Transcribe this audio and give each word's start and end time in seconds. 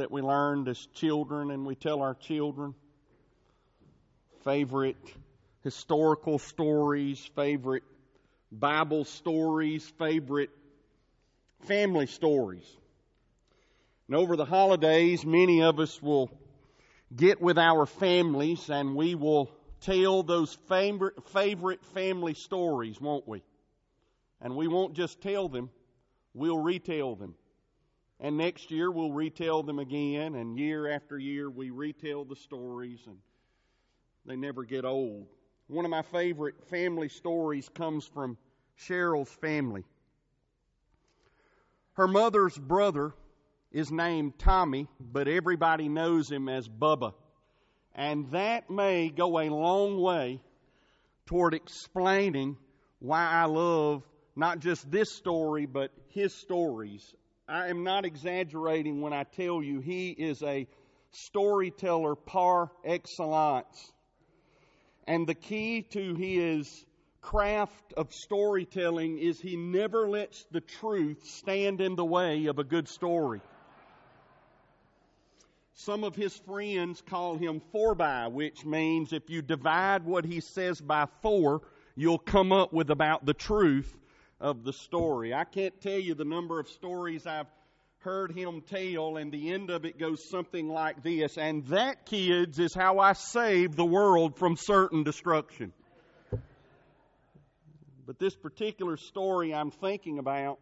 that 0.00 0.10
we 0.10 0.22
learned 0.22 0.66
as 0.66 0.86
children 0.94 1.50
and 1.50 1.66
we 1.66 1.74
tell 1.74 2.00
our 2.00 2.14
children. 2.14 2.74
Favorite 4.44 4.96
historical 5.62 6.38
stories, 6.38 7.18
favorite 7.36 7.82
Bible 8.50 9.04
stories, 9.04 9.86
favorite 9.98 10.48
family 11.66 12.06
stories. 12.06 12.64
And 14.08 14.16
over 14.16 14.36
the 14.36 14.46
holidays, 14.46 15.26
many 15.26 15.60
of 15.62 15.78
us 15.78 16.00
will 16.00 16.30
get 17.14 17.42
with 17.42 17.58
our 17.58 17.84
families 17.84 18.70
and 18.70 18.96
we 18.96 19.14
will 19.14 19.50
tell 19.82 20.22
those 20.22 20.54
favorite, 20.66 21.28
favorite 21.28 21.84
family 21.92 22.32
stories, 22.32 22.98
won't 22.98 23.28
we? 23.28 23.42
And 24.40 24.56
we 24.56 24.66
won't 24.66 24.94
just 24.94 25.20
tell 25.20 25.50
them, 25.50 25.68
we'll 26.32 26.62
retell 26.62 27.16
them. 27.16 27.34
And 28.20 28.36
next 28.36 28.70
year 28.70 28.90
we'll 28.90 29.12
retell 29.12 29.62
them 29.62 29.78
again, 29.78 30.34
and 30.34 30.58
year 30.58 30.90
after 30.90 31.18
year 31.18 31.48
we 31.48 31.70
retell 31.70 32.24
the 32.24 32.36
stories, 32.36 33.00
and 33.06 33.16
they 34.26 34.36
never 34.36 34.64
get 34.64 34.84
old. 34.84 35.26
One 35.68 35.86
of 35.86 35.90
my 35.90 36.02
favorite 36.02 36.56
family 36.68 37.08
stories 37.08 37.68
comes 37.70 38.04
from 38.04 38.36
Cheryl's 38.86 39.30
family. 39.40 39.84
Her 41.94 42.06
mother's 42.06 42.58
brother 42.58 43.14
is 43.72 43.90
named 43.90 44.38
Tommy, 44.38 44.88
but 45.00 45.26
everybody 45.26 45.88
knows 45.88 46.30
him 46.30 46.48
as 46.48 46.68
Bubba. 46.68 47.14
And 47.94 48.30
that 48.32 48.68
may 48.68 49.08
go 49.08 49.38
a 49.38 49.48
long 49.48 50.00
way 50.00 50.42
toward 51.26 51.54
explaining 51.54 52.56
why 52.98 53.26
I 53.26 53.44
love 53.44 54.02
not 54.36 54.58
just 54.58 54.90
this 54.90 55.12
story, 55.12 55.66
but 55.66 55.90
his 56.08 56.34
stories. 56.34 57.14
I 57.50 57.66
am 57.66 57.82
not 57.82 58.04
exaggerating 58.04 59.00
when 59.00 59.12
I 59.12 59.24
tell 59.24 59.60
you 59.60 59.80
he 59.80 60.10
is 60.10 60.40
a 60.44 60.68
storyteller 61.10 62.14
par 62.14 62.70
excellence. 62.84 63.92
And 65.08 65.26
the 65.26 65.34
key 65.34 65.82
to 65.90 66.14
his 66.14 66.86
craft 67.20 67.92
of 67.96 68.14
storytelling 68.14 69.18
is 69.18 69.40
he 69.40 69.56
never 69.56 70.08
lets 70.08 70.44
the 70.52 70.60
truth 70.60 71.24
stand 71.24 71.80
in 71.80 71.96
the 71.96 72.04
way 72.04 72.46
of 72.46 72.60
a 72.60 72.64
good 72.64 72.86
story. 72.86 73.40
Some 75.74 76.04
of 76.04 76.14
his 76.14 76.36
friends 76.36 77.02
call 77.02 77.36
him 77.36 77.60
four 77.72 77.96
by, 77.96 78.28
which 78.28 78.64
means 78.64 79.12
if 79.12 79.28
you 79.28 79.42
divide 79.42 80.04
what 80.04 80.24
he 80.24 80.38
says 80.38 80.80
by 80.80 81.08
four, 81.20 81.62
you'll 81.96 82.18
come 82.18 82.52
up 82.52 82.72
with 82.72 82.90
about 82.90 83.26
the 83.26 83.34
truth 83.34 83.96
of 84.40 84.64
the 84.64 84.72
story. 84.72 85.34
I 85.34 85.44
can't 85.44 85.78
tell 85.80 85.98
you 85.98 86.14
the 86.14 86.24
number 86.24 86.58
of 86.58 86.68
stories 86.68 87.26
I've 87.26 87.46
heard 87.98 88.32
him 88.32 88.62
tell, 88.62 89.18
and 89.18 89.30
the 89.30 89.52
end 89.52 89.68
of 89.68 89.84
it 89.84 89.98
goes 89.98 90.28
something 90.28 90.68
like 90.68 91.02
this. 91.02 91.36
And 91.36 91.66
that, 91.66 92.06
kids, 92.06 92.58
is 92.58 92.74
how 92.74 92.98
I 92.98 93.12
saved 93.12 93.76
the 93.76 93.84
world 93.84 94.38
from 94.38 94.56
certain 94.56 95.04
destruction. 95.04 95.72
But 98.06 98.18
this 98.18 98.34
particular 98.34 98.96
story 98.96 99.54
I'm 99.54 99.70
thinking 99.70 100.18
about 100.18 100.58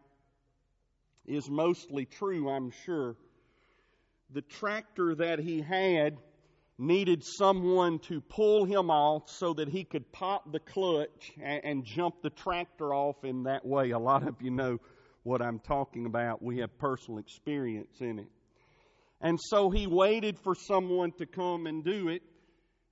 is 1.25 1.49
mostly 1.49 2.05
true, 2.05 2.49
I'm 2.49 2.71
sure. 2.85 3.15
The 4.31 4.41
tractor 4.41 5.15
that 5.15 5.39
he 5.39 5.61
had 5.61 6.17
needed 6.79 7.23
someone 7.23 7.99
to 7.99 8.21
pull 8.21 8.65
him 8.65 8.89
off 8.89 9.29
so 9.29 9.53
that 9.53 9.67
he 9.67 9.83
could 9.83 10.09
pop 10.11 10.51
the 10.51 10.59
clutch 10.59 11.31
and, 11.41 11.63
and, 11.65 11.85
jump 11.85 12.21
the 12.21 12.29
tractor 12.29 12.93
off 12.93 13.23
in 13.23 13.43
that 13.43 13.65
way. 13.65 13.91
A 13.91 13.99
lot 13.99 14.27
of 14.27 14.41
you 14.41 14.49
know 14.49 14.79
what 15.23 15.41
I'm 15.41 15.59
talking 15.59 16.05
about. 16.05 16.41
We 16.41 16.59
have 16.59 16.77
personal 16.79 17.19
experience 17.19 17.99
in 17.99 18.19
it. 18.19 18.29
And 19.21 19.37
so 19.39 19.69
he 19.69 19.87
waited 19.87 20.39
for 20.39 20.55
someone 20.55 21.11
to 21.13 21.25
come 21.25 21.67
and 21.67 21.83
do 21.83 22.07
it, 22.07 22.23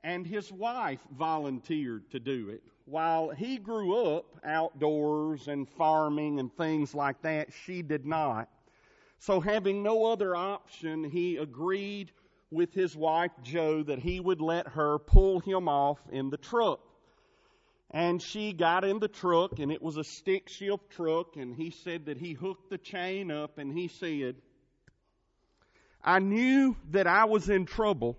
and 0.04 0.28
his 0.28 0.52
wife 0.52 1.00
volunteered 1.18 2.10
to 2.12 2.20
do 2.20 2.50
it. 2.50 2.62
While 2.86 3.30
he 3.30 3.58
grew 3.58 4.16
up 4.16 4.26
outdoors 4.44 5.48
and 5.48 5.68
farming 5.68 6.40
and 6.40 6.54
things 6.56 6.94
like 6.94 7.22
that, 7.22 7.48
she 7.66 7.82
did 7.82 8.06
not. 8.06 8.50
So, 9.20 9.40
having 9.40 9.82
no 9.82 10.06
other 10.06 10.36
option, 10.36 11.04
he 11.04 11.38
agreed 11.38 12.12
with 12.52 12.74
his 12.74 12.96
wife 12.96 13.32
Joe 13.44 13.84
that 13.84 14.00
he 14.00 14.20
would 14.20 14.42
let 14.42 14.68
her 14.70 15.00
pull 15.00 15.40
him 15.40 15.68
off 15.68 16.00
in 16.12 16.30
the 16.30 16.38
truck. 16.38 16.80
And 17.92 18.22
she 18.22 18.52
got 18.52 18.84
in 18.84 19.00
the 19.00 19.08
truck, 19.08 19.60
and 19.60 19.72
it 19.72 19.82
was 19.82 19.98
a 19.98 20.04
stick 20.04 20.50
shift 20.50 20.90
truck, 20.92 21.38
and 21.38 21.56
he 21.56 21.72
said 21.72 22.06
that 22.08 22.18
he 22.18 22.34
hooked 22.34 22.70
the 22.70 22.78
chain 22.78 23.32
up, 23.32 23.58
and 23.58 23.72
he 23.78 23.88
said, 23.88 24.36
I 26.04 26.20
knew 26.20 26.76
that 26.92 27.08
I 27.08 27.26
was 27.26 27.50
in 27.50 27.66
trouble 27.66 28.18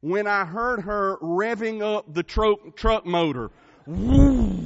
when 0.00 0.26
I 0.26 0.44
heard 0.44 0.80
her 0.80 1.16
revving 1.22 1.82
up 1.82 2.12
the 2.12 2.22
truck, 2.22 2.76
truck 2.76 3.06
motor. 3.06 3.50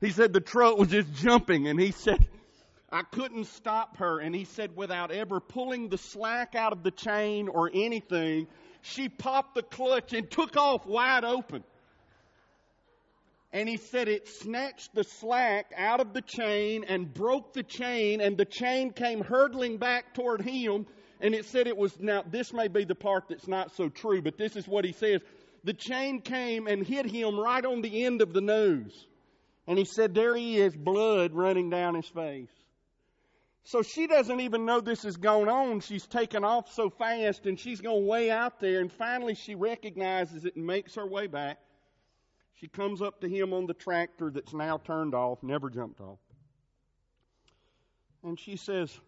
He 0.00 0.10
said 0.10 0.32
the 0.32 0.40
truck 0.40 0.78
was 0.78 0.90
just 0.90 1.12
jumping, 1.12 1.66
and 1.66 1.80
he 1.80 1.90
said, 1.90 2.24
I 2.90 3.02
couldn't 3.02 3.44
stop 3.46 3.98
her. 3.98 4.18
And 4.18 4.34
he 4.34 4.44
said, 4.44 4.76
without 4.76 5.10
ever 5.10 5.40
pulling 5.40 5.88
the 5.88 5.98
slack 5.98 6.54
out 6.54 6.72
of 6.72 6.82
the 6.82 6.90
chain 6.90 7.48
or 7.48 7.70
anything, 7.72 8.46
she 8.80 9.08
popped 9.08 9.54
the 9.54 9.62
clutch 9.62 10.12
and 10.12 10.30
took 10.30 10.56
off 10.56 10.86
wide 10.86 11.24
open. 11.24 11.64
And 13.52 13.68
he 13.68 13.78
said 13.78 14.08
it 14.08 14.28
snatched 14.28 14.94
the 14.94 15.04
slack 15.04 15.72
out 15.76 16.00
of 16.00 16.12
the 16.12 16.20
chain 16.20 16.84
and 16.84 17.12
broke 17.12 17.54
the 17.54 17.62
chain, 17.62 18.20
and 18.20 18.36
the 18.36 18.44
chain 18.44 18.90
came 18.92 19.22
hurtling 19.22 19.78
back 19.78 20.14
toward 20.14 20.42
him. 20.42 20.86
And 21.20 21.34
it 21.34 21.46
said 21.46 21.66
it 21.66 21.76
was, 21.76 21.98
now, 21.98 22.22
this 22.30 22.52
may 22.52 22.68
be 22.68 22.84
the 22.84 22.94
part 22.94 23.24
that's 23.28 23.48
not 23.48 23.74
so 23.74 23.88
true, 23.88 24.22
but 24.22 24.38
this 24.38 24.54
is 24.54 24.68
what 24.68 24.84
he 24.84 24.92
says. 24.92 25.20
The 25.64 25.72
chain 25.72 26.20
came 26.20 26.66
and 26.66 26.86
hit 26.86 27.06
him 27.06 27.38
right 27.38 27.64
on 27.64 27.80
the 27.80 28.04
end 28.04 28.22
of 28.22 28.32
the 28.32 28.40
nose. 28.40 29.06
And 29.66 29.78
he 29.78 29.84
said, 29.84 30.14
There 30.14 30.36
he 30.36 30.58
is, 30.58 30.76
blood 30.76 31.34
running 31.34 31.70
down 31.70 31.94
his 31.94 32.06
face. 32.06 32.48
So 33.64 33.82
she 33.82 34.06
doesn't 34.06 34.40
even 34.40 34.64
know 34.64 34.80
this 34.80 35.04
is 35.04 35.16
going 35.16 35.48
on. 35.48 35.80
She's 35.80 36.06
taken 36.06 36.42
off 36.42 36.72
so 36.72 36.88
fast 36.88 37.46
and 37.46 37.58
she's 37.58 37.80
going 37.80 38.06
way 38.06 38.30
out 38.30 38.60
there. 38.60 38.80
And 38.80 38.90
finally, 38.90 39.34
she 39.34 39.54
recognizes 39.54 40.44
it 40.44 40.56
and 40.56 40.66
makes 40.66 40.94
her 40.94 41.06
way 41.06 41.26
back. 41.26 41.58
She 42.54 42.66
comes 42.66 43.02
up 43.02 43.20
to 43.20 43.28
him 43.28 43.52
on 43.52 43.66
the 43.66 43.74
tractor 43.74 44.30
that's 44.30 44.54
now 44.54 44.78
turned 44.78 45.14
off, 45.14 45.42
never 45.42 45.70
jumped 45.70 46.00
off. 46.00 46.18
And 48.24 48.38
she 48.38 48.56
says, 48.56 48.98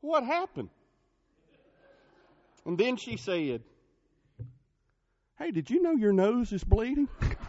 What 0.00 0.24
happened? 0.24 0.70
And 2.64 2.78
then 2.78 2.96
she 2.96 3.16
said, 3.16 3.62
Hey, 5.38 5.50
did 5.50 5.68
you 5.70 5.82
know 5.82 5.92
your 5.92 6.12
nose 6.12 6.52
is 6.52 6.64
bleeding? 6.64 7.08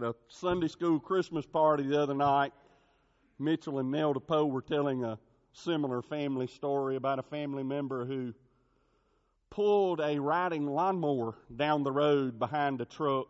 At 0.00 0.06
a 0.06 0.14
Sunday 0.28 0.68
school 0.68 0.98
Christmas 0.98 1.44
party 1.44 1.82
the 1.82 2.00
other 2.00 2.14
night, 2.14 2.54
Mitchell 3.38 3.80
and 3.80 3.90
Nell 3.90 4.14
DePoe 4.14 4.50
were 4.50 4.62
telling 4.62 5.04
a 5.04 5.18
similar 5.52 6.00
family 6.00 6.46
story 6.46 6.96
about 6.96 7.18
a 7.18 7.22
family 7.22 7.62
member 7.62 8.06
who 8.06 8.32
pulled 9.50 10.00
a 10.00 10.18
riding 10.18 10.64
lawnmower 10.64 11.34
down 11.54 11.82
the 11.82 11.92
road 11.92 12.38
behind 12.38 12.80
a 12.80 12.86
truck. 12.86 13.26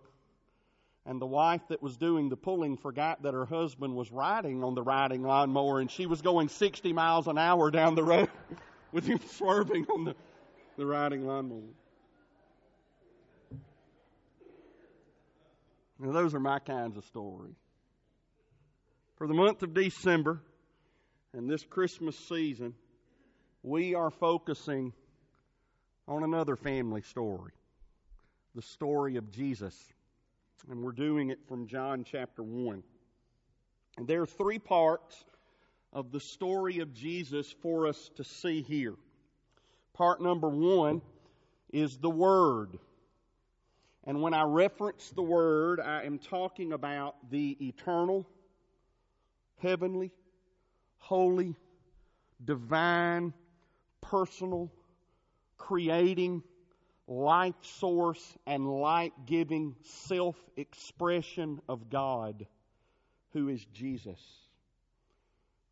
And 1.07 1.21
the 1.21 1.27
wife 1.27 1.63
that 1.71 1.83
was 1.83 1.97
doing 1.97 2.29
the 2.29 2.37
pulling 2.37 2.77
forgot 2.77 3.25
that 3.25 3.35
her 3.35 3.47
husband 3.47 3.97
was 3.97 4.13
riding 4.13 4.63
on 4.63 4.77
the 4.77 4.83
riding 4.83 5.25
lawnmower 5.25 5.81
and 5.81 5.91
she 5.91 6.07
was 6.07 6.23
going 6.23 6.49
60 6.49 6.93
miles 6.93 7.27
an 7.27 7.37
hour 7.37 7.73
down 7.73 7.97
the 7.97 8.05
road 8.05 8.31
with 8.93 9.07
him 9.07 9.19
swerving 9.27 9.87
on 9.87 10.05
the, 10.05 10.15
the 10.77 10.87
riding 10.87 11.27
lawnmower. 11.27 11.75
Now, 16.01 16.13
those 16.13 16.35
are 16.35 16.41
my 16.41 16.59
kinds 16.59 16.97
of 16.97 17.05
stories. 17.05 17.57
For 19.17 19.27
the 19.27 19.35
month 19.35 19.63
of 19.63 19.75
December 19.75 20.41
and 21.35 21.49
this 21.49 21.63
Christmas 21.63 22.19
season, 22.29 22.75
we 23.63 23.95
are 23.95 24.11
focusing 24.11 24.95
on 26.09 26.25
another 26.25 26.57
family 26.57 27.03
story 27.03 27.53
the 28.55 28.63
story 28.63 29.17
of 29.17 29.31
Jesus. 29.31 29.77
And 30.69 30.83
we're 30.83 30.93
doing 30.93 31.31
it 31.31 31.39
from 31.47 31.67
John 31.67 32.05
chapter 32.05 32.43
1. 32.43 32.83
And 33.97 34.09
there 34.09 34.23
are 34.23 34.27
three 34.27 34.59
parts 34.59 35.25
of 35.93 36.11
the 36.11 36.21
story 36.21 36.81
of 36.81 36.93
Jesus 36.93 37.55
for 37.63 37.87
us 37.87 38.11
to 38.17 38.25
see 38.25 38.63
here. 38.63 38.95
Part 39.95 40.21
number 40.21 40.49
one 40.49 41.03
is 41.73 41.99
the 41.99 42.11
Word. 42.11 42.79
And 44.05 44.23
when 44.23 44.33
I 44.33 44.43
reference 44.43 45.11
the 45.11 45.23
Word, 45.23 45.81
I 45.81 46.05
am 46.05 46.19
talking 46.19 46.73
about 46.73 47.17
the 47.31 47.57
eternal, 47.61 48.27
heavenly, 49.59 50.11
holy, 50.99 51.55
divine, 52.43 53.35
personal, 54.01 54.73
creating, 55.59 56.43
life 57.07 57.55
source 57.63 58.39
and 58.47 58.67
light 58.81 59.13
giving 59.27 59.75
self 59.83 60.37
expression 60.57 61.61
of 61.69 61.91
God, 61.91 62.47
who 63.33 63.49
is 63.49 63.65
Jesus. 63.75 64.21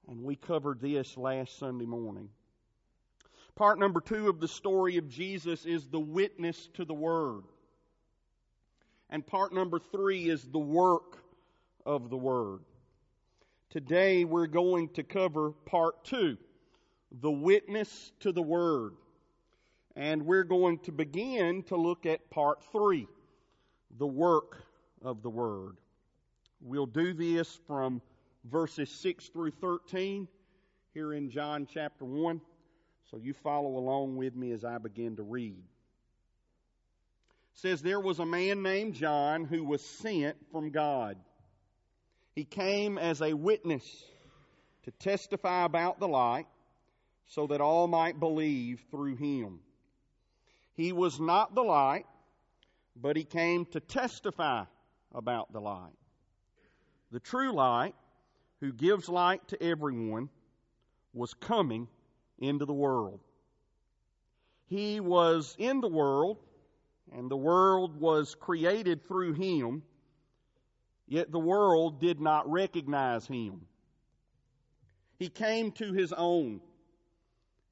And 0.08 0.22
we 0.22 0.36
covered 0.36 0.81
this 0.81 1.16
last 1.16 1.58
Sunday 1.58 1.86
morning. 1.86 2.28
Part 3.54 3.78
number 3.78 4.00
two 4.00 4.28
of 4.28 4.40
the 4.40 4.48
story 4.48 4.96
of 4.98 5.08
Jesus 5.08 5.64
is 5.64 5.86
the 5.88 6.00
witness 6.00 6.69
to 6.74 6.84
the 6.84 6.94
Word. 6.94 7.44
And 9.10 9.26
part 9.26 9.55
number 9.55 9.78
three 9.78 10.28
is 10.28 10.44
the 10.44 10.58
work 10.58 11.19
of 11.87 12.10
the 12.10 12.16
Word. 12.16 12.60
Today 13.70 14.25
we're 14.25 14.46
going 14.46 14.90
to 14.90 15.02
cover 15.02 15.52
part 15.66 16.05
two, 16.05 16.37
the 17.10 17.31
witness 17.31 18.12
to 18.20 18.32
the 18.32 18.43
Word. 18.43 18.94
And 19.96 20.26
we're 20.26 20.44
going 20.44 20.78
to 20.81 20.93
begin 20.93 21.62
to 21.64 21.76
look 21.76 22.06
at 22.06 22.31
part 22.31 22.62
three, 22.70 23.08
the 23.99 24.06
work 24.06 24.62
of 25.02 25.22
the 25.22 25.31
Word. 25.31 25.78
We'll 26.60 26.87
do 26.87 27.14
this 27.14 27.58
from 27.66 28.02
verses 28.44 28.90
6 28.90 29.28
through 29.28 29.52
13 29.52 30.28
here 30.93 31.14
in 31.14 31.31
John 31.31 31.66
chapter 31.72 32.05
1. 32.05 32.40
So 33.10 33.16
you 33.16 33.32
follow 33.32 33.76
along 33.76 34.16
with 34.16 34.37
me 34.37 34.52
as 34.52 34.64
I 34.64 34.78
begin 34.78 35.16
to 35.16 35.22
read. 35.22 35.62
Says 37.60 37.82
there 37.82 37.99
was 37.99 38.20
a 38.20 38.25
man 38.25 38.62
named 38.62 38.94
John 38.94 39.44
who 39.44 39.64
was 39.64 39.84
sent 39.84 40.37
from 40.52 40.70
God. 40.70 41.16
He 42.37 42.44
came 42.44 42.99
as 42.99 43.20
a 43.20 43.34
witness 43.34 43.84
to 44.84 44.93
testify 44.93 45.64
about 45.64 45.99
the 45.99 46.06
light 46.06 46.46
so 47.26 47.49
that 47.49 47.60
all 47.60 47.88
might 47.88 48.20
believe 48.20 48.81
through 48.93 49.16
him. 49.16 49.58
He 50.75 50.93
was 50.93 51.19
not 51.19 51.56
the 51.56 51.64
light, 51.64 52.06
but 52.94 53.16
he 53.16 53.25
came 53.25 53.64
to 53.72 53.81
testify 53.81 54.66
about 55.12 55.52
the 55.52 55.60
light. 55.60 55.99
The 57.10 57.19
true 57.19 57.52
light, 57.52 57.96
who 58.60 58.72
gives 58.72 59.08
light 59.08 59.49
to 59.49 59.60
everyone, 59.60 60.28
was 61.12 61.34
coming 61.34 61.88
into 62.38 62.66
the 62.66 62.72
world. 62.72 63.19
He 64.66 65.00
was 65.00 65.56
in 65.58 65.81
the 65.81 65.88
world, 65.88 66.38
and 67.12 67.31
the 67.31 67.37
world 67.37 68.00
was 68.00 68.34
created 68.34 69.06
through 69.06 69.32
him, 69.32 69.82
yet 71.06 71.31
the 71.31 71.38
world 71.38 72.00
did 72.00 72.20
not 72.20 72.50
recognize 72.50 73.26
him. 73.26 73.66
He 75.19 75.28
came 75.28 75.72
to 75.72 75.93
his 75.93 76.12
own, 76.12 76.60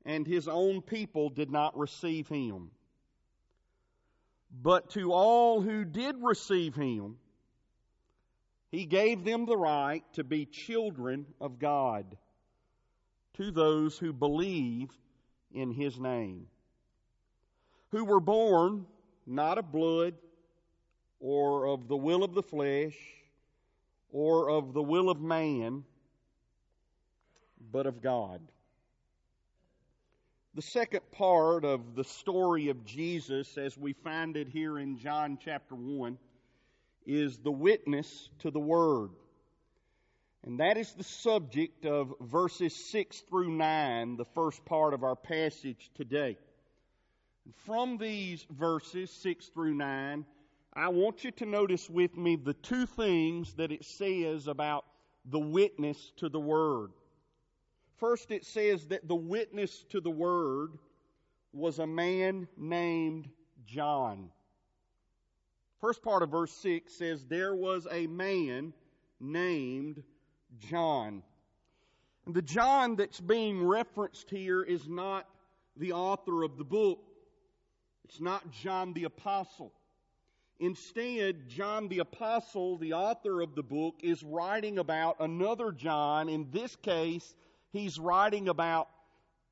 and 0.05 0.27
his 0.27 0.49
own 0.49 0.83
people 0.83 1.29
did 1.31 1.51
not 1.51 1.77
receive 1.77 2.29
him. 2.29 2.71
But 4.63 4.91
to 4.91 5.13
all 5.13 5.61
who 5.61 5.85
did 5.85 6.17
receive 6.23 6.75
him, 6.75 7.19
he 8.71 8.85
gave 8.85 9.25
them 9.25 9.47
the 9.47 9.57
right 9.57 10.03
to 10.15 10.25
be 10.25 10.47
children 10.47 11.27
of 11.41 11.59
God, 11.59 12.17
to 13.35 13.51
those 13.51 13.99
who 13.99 14.13
believe 14.13 14.89
in 15.53 15.71
his 15.71 15.99
name, 15.99 16.47
who 17.91 18.05
were 18.05 18.21
born 18.21 18.87
not 19.27 19.59
of 19.59 19.73
blood, 19.73 20.15
or 21.21 21.67
of 21.67 21.89
the 21.89 21.97
will 21.97 22.23
of 22.23 22.35
the 22.35 22.43
flesh, 22.43 22.97
or 24.11 24.51
of 24.51 24.73
the 24.73 24.83
will 24.83 25.11
of 25.11 25.21
man, 25.21 25.85
but 27.73 27.87
of 27.87 28.03
God. 28.03 28.41
The 30.55 30.63
second 30.63 31.03
part 31.13 31.65
of 31.65 31.95
the 31.95 32.05
story 32.05 32.71
of 32.71 32.85
Jesus, 32.87 33.59
as 33.59 33.77
we 33.77 33.93
find 33.93 34.37
it 34.37 34.49
here 34.49 34.79
in 34.79 34.99
John 34.99 35.39
chapter 35.45 35.75
1, 35.75 36.17
is 37.05 37.39
the 37.39 37.51
witness 37.51 38.31
to 38.41 38.51
the 38.51 38.61
Word. 38.61 39.11
And 40.45 40.61
that 40.61 40.77
is 40.77 40.93
the 40.93 41.05
subject 41.05 41.85
of 41.85 42.15
verses 42.21 42.75
6 42.91 43.21
through 43.29 43.51
9, 43.51 44.17
the 44.17 44.25
first 44.35 44.65
part 44.65 44.95
of 44.95 45.03
our 45.03 45.17
passage 45.17 45.91
today. 45.97 46.39
From 47.55 47.97
these 47.99 48.47
verses, 48.51 49.11
6 49.11 49.47
through 49.47 49.75
9, 49.75 50.25
I 50.75 50.89
want 50.89 51.25
you 51.25 51.31
to 51.33 51.47
notice 51.47 51.89
with 51.89 52.17
me 52.17 52.37
the 52.37 52.55
two 52.55 52.87
things 52.87 53.55
that 53.55 53.73
it 53.73 53.85
says 53.85 54.47
about 54.47 54.85
the 55.27 55.39
witness 55.39 56.13
to 56.17 56.29
the 56.29 56.41
Word. 56.41 56.91
First, 57.97 58.31
it 58.31 58.45
says 58.45 58.87
that 58.89 59.09
the 59.09 59.15
witness 59.15 59.85
to 59.89 60.01
the 60.01 60.11
word 60.11 60.73
was 61.53 61.79
a 61.79 61.87
man 61.87 62.47
named 62.57 63.29
John. 63.65 64.31
First 65.81 66.03
part 66.03 66.23
of 66.23 66.31
verse 66.31 66.53
6 66.53 66.93
says, 66.93 67.25
There 67.25 67.55
was 67.55 67.87
a 67.91 68.07
man 68.07 68.75
named 69.19 70.03
John. 70.59 71.23
And 72.27 72.35
the 72.35 72.43
John 72.43 72.97
that's 72.97 73.21
being 73.21 73.65
referenced 73.65 74.29
here 74.29 74.63
is 74.63 74.87
not 74.89 75.27
the 75.77 75.93
author 75.93 76.43
of 76.43 76.59
the 76.59 76.65
book, 76.65 76.99
it's 78.09 78.21
not 78.21 78.49
John 78.53 78.93
the 78.93 79.03
Apostle. 79.03 79.73
Instead, 80.61 81.49
John 81.49 81.89
the 81.89 81.99
Apostle, 81.99 82.79
the 82.79 82.93
author 82.93 83.41
of 83.41 83.57
the 83.57 83.65
book, 83.65 83.97
is 84.01 84.23
writing 84.23 84.79
about 84.79 85.17
another 85.19 85.73
John, 85.73 86.29
in 86.29 86.47
this 86.53 86.77
case, 86.77 87.35
he's 87.73 87.99
writing 87.99 88.49
about 88.49 88.89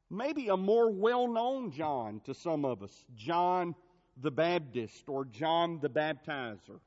maybe 0.09 0.49
a 0.49 0.57
more 0.57 0.89
well 0.89 1.27
known 1.27 1.73
John 1.73 2.21
to 2.27 2.35
some 2.35 2.65
of 2.65 2.85
us 2.85 3.05
John 3.17 3.75
the 4.19 4.31
Baptist 4.31 5.09
or 5.09 5.25
John 5.25 5.81
the 5.81 5.91
Baptizer. 5.91 6.79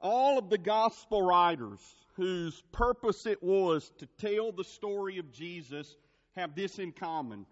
All 0.00 0.36
of 0.36 0.50
the 0.50 0.58
gospel 0.58 1.22
writers 1.22 1.80
whose 2.16 2.62
purpose 2.72 3.24
it 3.24 3.42
was 3.42 3.90
to 3.98 4.06
tell 4.18 4.52
the 4.52 4.64
story 4.64 5.16
of 5.16 5.32
Jesus 5.32 5.96
have 6.36 6.54
this 6.54 6.78
in 6.78 6.92
common. 6.92 7.46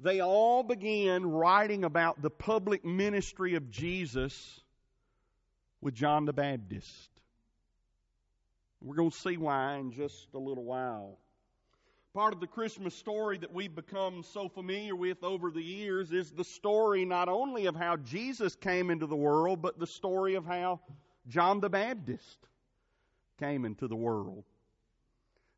They 0.00 0.20
all 0.20 0.62
began 0.62 1.24
writing 1.24 1.84
about 1.84 2.20
the 2.20 2.30
public 2.30 2.84
ministry 2.84 3.54
of 3.54 3.70
Jesus 3.70 4.60
with 5.80 5.94
John 5.94 6.24
the 6.24 6.32
Baptist. 6.32 7.10
We're 8.80 8.96
going 8.96 9.10
to 9.10 9.16
see 9.16 9.36
why 9.36 9.76
in 9.76 9.92
just 9.92 10.28
a 10.34 10.38
little 10.38 10.64
while. 10.64 11.18
Part 12.12 12.32
of 12.32 12.40
the 12.40 12.46
Christmas 12.46 12.94
story 12.94 13.38
that 13.38 13.52
we've 13.52 13.74
become 13.74 14.22
so 14.22 14.48
familiar 14.48 14.94
with 14.94 15.24
over 15.24 15.50
the 15.50 15.62
years 15.62 16.12
is 16.12 16.30
the 16.30 16.44
story 16.44 17.04
not 17.04 17.28
only 17.28 17.66
of 17.66 17.74
how 17.74 17.96
Jesus 17.96 18.54
came 18.54 18.90
into 18.90 19.06
the 19.06 19.16
world, 19.16 19.62
but 19.62 19.78
the 19.78 19.86
story 19.86 20.34
of 20.34 20.44
how 20.44 20.80
John 21.28 21.60
the 21.60 21.70
Baptist 21.70 22.38
came 23.40 23.64
into 23.64 23.88
the 23.88 23.96
world. 23.96 24.44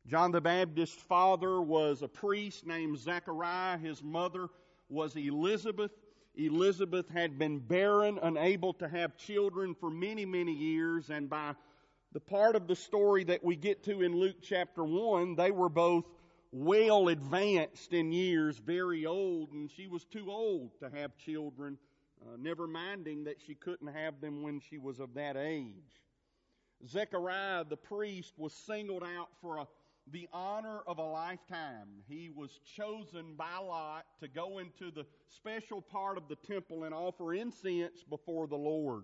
John 0.07 0.31
the 0.31 0.39
Baptist's 0.39 1.01
father 1.01 1.61
was 1.61 2.01
a 2.01 2.07
priest 2.07 2.65
named 2.65 2.97
Zechariah. 2.97 3.77
His 3.77 4.01
mother 4.01 4.47
was 4.87 5.17
Elizabeth. 5.17 5.91
Elizabeth 6.35 7.09
had 7.09 7.37
been 7.37 7.59
barren, 7.59 8.17
unable 8.23 8.71
to 8.75 8.87
have 8.87 9.17
children 9.17 9.75
for 9.75 9.89
many, 9.89 10.23
many 10.23 10.53
years, 10.53 11.09
and 11.09 11.29
by 11.29 11.55
the 12.13 12.21
part 12.21 12.55
of 12.55 12.67
the 12.67 12.75
story 12.75 13.25
that 13.25 13.43
we 13.43 13.57
get 13.57 13.83
to 13.83 14.01
in 14.01 14.15
Luke 14.15 14.37
chapter 14.41 14.85
1, 14.85 15.35
they 15.35 15.51
were 15.51 15.67
both 15.67 16.05
well 16.53 17.09
advanced 17.09 17.91
in 17.91 18.13
years, 18.13 18.59
very 18.59 19.05
old, 19.05 19.51
and 19.51 19.69
she 19.69 19.87
was 19.87 20.05
too 20.05 20.31
old 20.31 20.71
to 20.79 20.89
have 20.89 21.17
children, 21.17 21.77
uh, 22.21 22.37
never 22.39 22.65
minding 22.65 23.25
that 23.25 23.41
she 23.45 23.55
couldn't 23.55 23.93
have 23.93 24.21
them 24.21 24.41
when 24.41 24.61
she 24.61 24.77
was 24.77 25.01
of 25.01 25.15
that 25.15 25.35
age. 25.35 26.01
Zechariah 26.87 27.65
the 27.65 27.75
priest 27.75 28.33
was 28.37 28.53
singled 28.53 29.03
out 29.03 29.29
for 29.41 29.57
a, 29.57 29.67
the 30.11 30.27
honor 30.31 30.79
of 30.87 30.97
a 30.99 31.03
lifetime. 31.03 31.87
He 32.07 32.29
was 32.33 32.59
chosen 32.75 33.35
by 33.35 33.57
Lot 33.57 34.05
to 34.21 34.27
go 34.27 34.59
into 34.59 34.91
the 34.91 35.05
special 35.27 35.81
part 35.81 36.17
of 36.17 36.27
the 36.27 36.35
temple 36.35 36.85
and 36.85 36.93
offer 36.93 37.33
incense 37.33 38.03
before 38.09 38.47
the 38.47 38.55
Lord. 38.55 39.03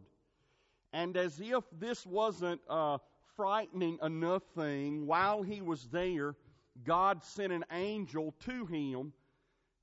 And 0.93 1.17
as 1.17 1.39
if 1.41 1.63
this 1.79 2.05
wasn't 2.05 2.61
a 2.69 2.99
frightening 3.35 3.97
enough 4.03 4.43
thing, 4.55 5.07
while 5.07 5.41
he 5.41 5.61
was 5.61 5.87
there, 5.91 6.35
God 6.83 7.23
sent 7.23 7.51
an 7.51 7.65
angel 7.71 8.33
to 8.45 8.65
him, 8.65 9.13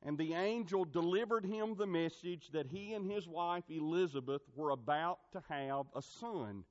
and 0.02 0.16
the 0.16 0.34
angel 0.34 0.84
delivered 0.84 1.44
him 1.44 1.74
the 1.74 1.86
message 1.86 2.50
that 2.52 2.66
he 2.66 2.94
and 2.94 3.10
his 3.10 3.28
wife 3.28 3.64
Elizabeth 3.68 4.42
were 4.54 4.70
about 4.70 5.18
to 5.32 5.42
have 5.48 5.86
a 5.94 6.02
son, 6.02 6.64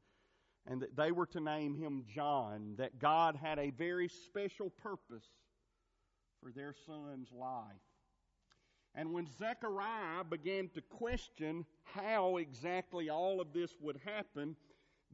and 0.69 0.81
that 0.81 0.95
they 0.95 1.11
were 1.11 1.25
to 1.25 1.39
name 1.39 1.75
him 1.75 2.03
John, 2.13 2.75
that 2.77 2.99
God 2.99 3.35
had 3.35 3.57
a 3.57 3.71
very 3.71 4.07
special 4.07 4.69
purpose 4.69 5.25
for 6.41 6.51
their 6.51 6.75
son's 6.85 7.29
life. 7.33 7.65
And 8.93 9.11
when 9.11 9.27
Zechariah 9.37 10.23
began 10.29 10.69
to 10.69 10.81
question 10.81 11.65
how 11.83 12.37
exactly 12.37 13.09
all 13.09 13.41
of 13.41 13.51
this 13.51 13.71
would 13.81 13.99
happen, 14.05 14.55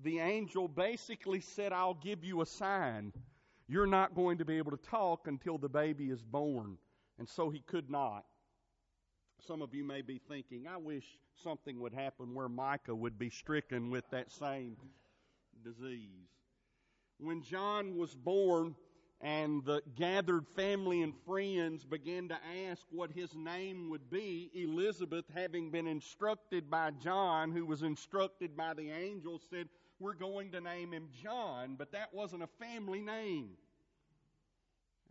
the 0.04 0.20
angel 0.20 0.68
basically 0.68 1.40
said, 1.40 1.72
I'll 1.72 1.94
give 1.94 2.24
you 2.24 2.42
a 2.42 2.46
sign. 2.46 3.14
You're 3.68 3.88
not 3.88 4.14
going 4.14 4.38
to 4.40 4.46
be 4.46 4.58
able 4.58 4.72
to 4.72 4.90
talk 4.90 5.28
until 5.28 5.58
the 5.58 5.70
baby 5.70 6.10
is 6.10 6.22
born. 6.22 6.78
And 7.18 7.28
so 7.28 7.50
he 7.50 7.60
could 7.60 7.90
not. 7.90 8.26
Some 9.48 9.62
of 9.62 9.74
you 9.74 9.86
may 9.86 10.02
be 10.02 10.20
thinking, 10.28 10.68
I 10.68 10.78
wish 10.78 11.06
something 11.44 11.80
would 11.80 11.94
happen 11.94 12.34
where 12.34 12.50
Micah 12.50 12.96
would 12.96 13.18
be 13.18 13.30
stricken 13.30 13.90
with 13.90 14.10
that 14.12 14.32
same 14.32 14.76
disease. 15.66 16.30
When 17.20 17.42
John 17.42 17.98
was 17.98 18.14
born, 18.14 18.76
and 19.22 19.64
the 19.66 19.82
gathered 19.96 20.46
family 20.56 21.02
and 21.02 21.14
friends 21.26 21.84
began 21.84 22.28
to 22.28 22.38
ask 22.70 22.86
what 22.92 23.12
his 23.12 23.36
name 23.36 23.90
would 23.90 24.10
be. 24.10 24.52
Elizabeth, 24.54 25.26
having 25.34 25.72
been 25.72 25.88
instructed 25.88 26.70
by 26.70 26.92
John, 26.92 27.52
who 27.52 27.66
was 27.66 27.82
instructed 27.82 28.56
by 28.56 28.74
the 28.74 28.92
angel, 28.92 29.42
said, 29.50 29.70
We're 30.00 30.14
going 30.14 30.52
to 30.52 30.62
name 30.62 30.92
him 30.92 31.08
John, 31.24 31.76
but 31.78 31.92
that 31.94 32.14
wasn't 32.14 32.44
a 32.44 32.50
family 32.60 33.02
name. 33.02 33.52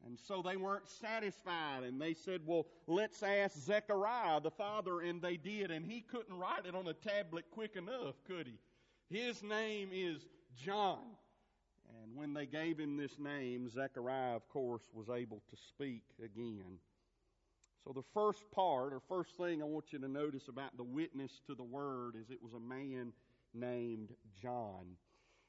And 0.06 0.18
so 0.18 0.42
they 0.42 0.56
weren't 0.56 0.88
satisfied, 0.88 1.82
and 1.82 1.98
they 2.00 2.12
said, 2.12 2.42
Well, 2.44 2.66
let's 2.86 3.22
ask 3.22 3.56
Zechariah, 3.56 4.40
the 4.40 4.50
father, 4.50 5.00
and 5.00 5.22
they 5.22 5.38
did, 5.38 5.70
and 5.70 5.84
he 5.84 6.02
couldn't 6.02 6.38
write 6.38 6.66
it 6.66 6.74
on 6.74 6.86
a 6.86 6.94
tablet 6.94 7.46
quick 7.50 7.74
enough, 7.74 8.14
could 8.26 8.46
he? 8.46 8.58
His 9.08 9.42
name 9.42 9.90
is 9.92 10.26
John. 10.56 10.98
And 12.02 12.16
when 12.16 12.34
they 12.34 12.46
gave 12.46 12.78
him 12.78 12.96
this 12.96 13.18
name, 13.18 13.68
Zechariah, 13.68 14.36
of 14.36 14.48
course, 14.48 14.82
was 14.92 15.08
able 15.08 15.42
to 15.50 15.56
speak 15.68 16.02
again. 16.22 16.78
So, 17.84 17.92
the 17.92 18.02
first 18.14 18.50
part, 18.50 18.92
or 18.92 19.00
first 19.08 19.36
thing 19.36 19.62
I 19.62 19.66
want 19.66 19.92
you 19.92 19.98
to 19.98 20.08
notice 20.08 20.48
about 20.48 20.76
the 20.76 20.84
witness 20.84 21.30
to 21.46 21.54
the 21.54 21.62
Word 21.62 22.14
is 22.18 22.30
it 22.30 22.42
was 22.42 22.54
a 22.54 22.60
man 22.60 23.12
named 23.52 24.10
John. 24.40 24.96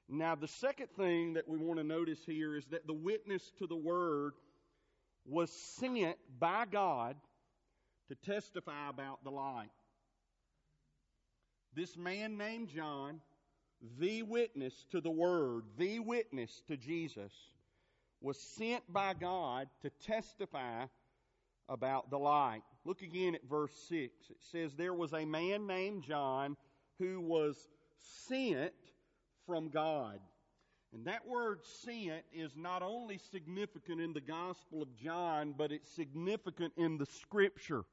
Now, 0.09 0.35
the 0.35 0.47
second 0.47 0.87
thing 0.97 1.33
that 1.33 1.47
we 1.47 1.57
want 1.57 1.79
to 1.79 1.83
notice 1.83 2.19
here 2.25 2.55
is 2.55 2.65
that 2.67 2.85
the 2.85 2.93
witness 2.93 3.51
to 3.59 3.67
the 3.67 3.75
Word 3.75 4.33
was 5.25 5.49
sent 5.77 6.17
by 6.39 6.65
God 6.69 7.15
to 8.09 8.15
testify 8.15 8.89
about 8.89 9.23
the 9.23 9.31
light. 9.31 9.71
This 11.73 11.97
man 11.97 12.37
named 12.37 12.69
John 12.69 13.21
the 13.99 14.23
witness 14.23 14.73
to 14.91 15.01
the 15.01 15.11
Word, 15.11 15.63
the 15.77 15.99
witness 15.99 16.61
to 16.67 16.77
Jesus, 16.77 17.31
was 18.21 18.39
sent 18.57 18.81
by 18.91 19.13
God 19.13 19.67
to 19.81 19.89
testify 20.05 20.85
about 21.69 22.09
the 22.09 22.17
light. 22.17 22.61
Look 22.85 23.01
again 23.01 23.35
at 23.35 23.49
verse 23.49 23.73
6. 23.89 24.13
It 24.29 24.37
says, 24.51 24.73
There 24.75 24.93
was 24.93 25.13
a 25.13 25.25
man 25.25 25.67
named 25.67 26.03
John 26.03 26.55
who 26.99 27.19
was 27.19 27.55
sent 28.27 28.73
from 29.45 29.69
God. 29.69 30.19
And 30.93 31.05
that 31.05 31.27
word 31.27 31.59
sent 31.83 32.23
is 32.33 32.51
not 32.55 32.81
only 32.81 33.19
significant 33.31 33.99
in 33.99 34.13
the 34.13 34.21
Gospel 34.21 34.81
of 34.81 34.95
John, 34.95 35.53
but 35.57 35.71
it's 35.71 35.93
significant 35.93 36.73
in 36.77 36.97
the 36.97 37.05
Scripture. 37.05 37.83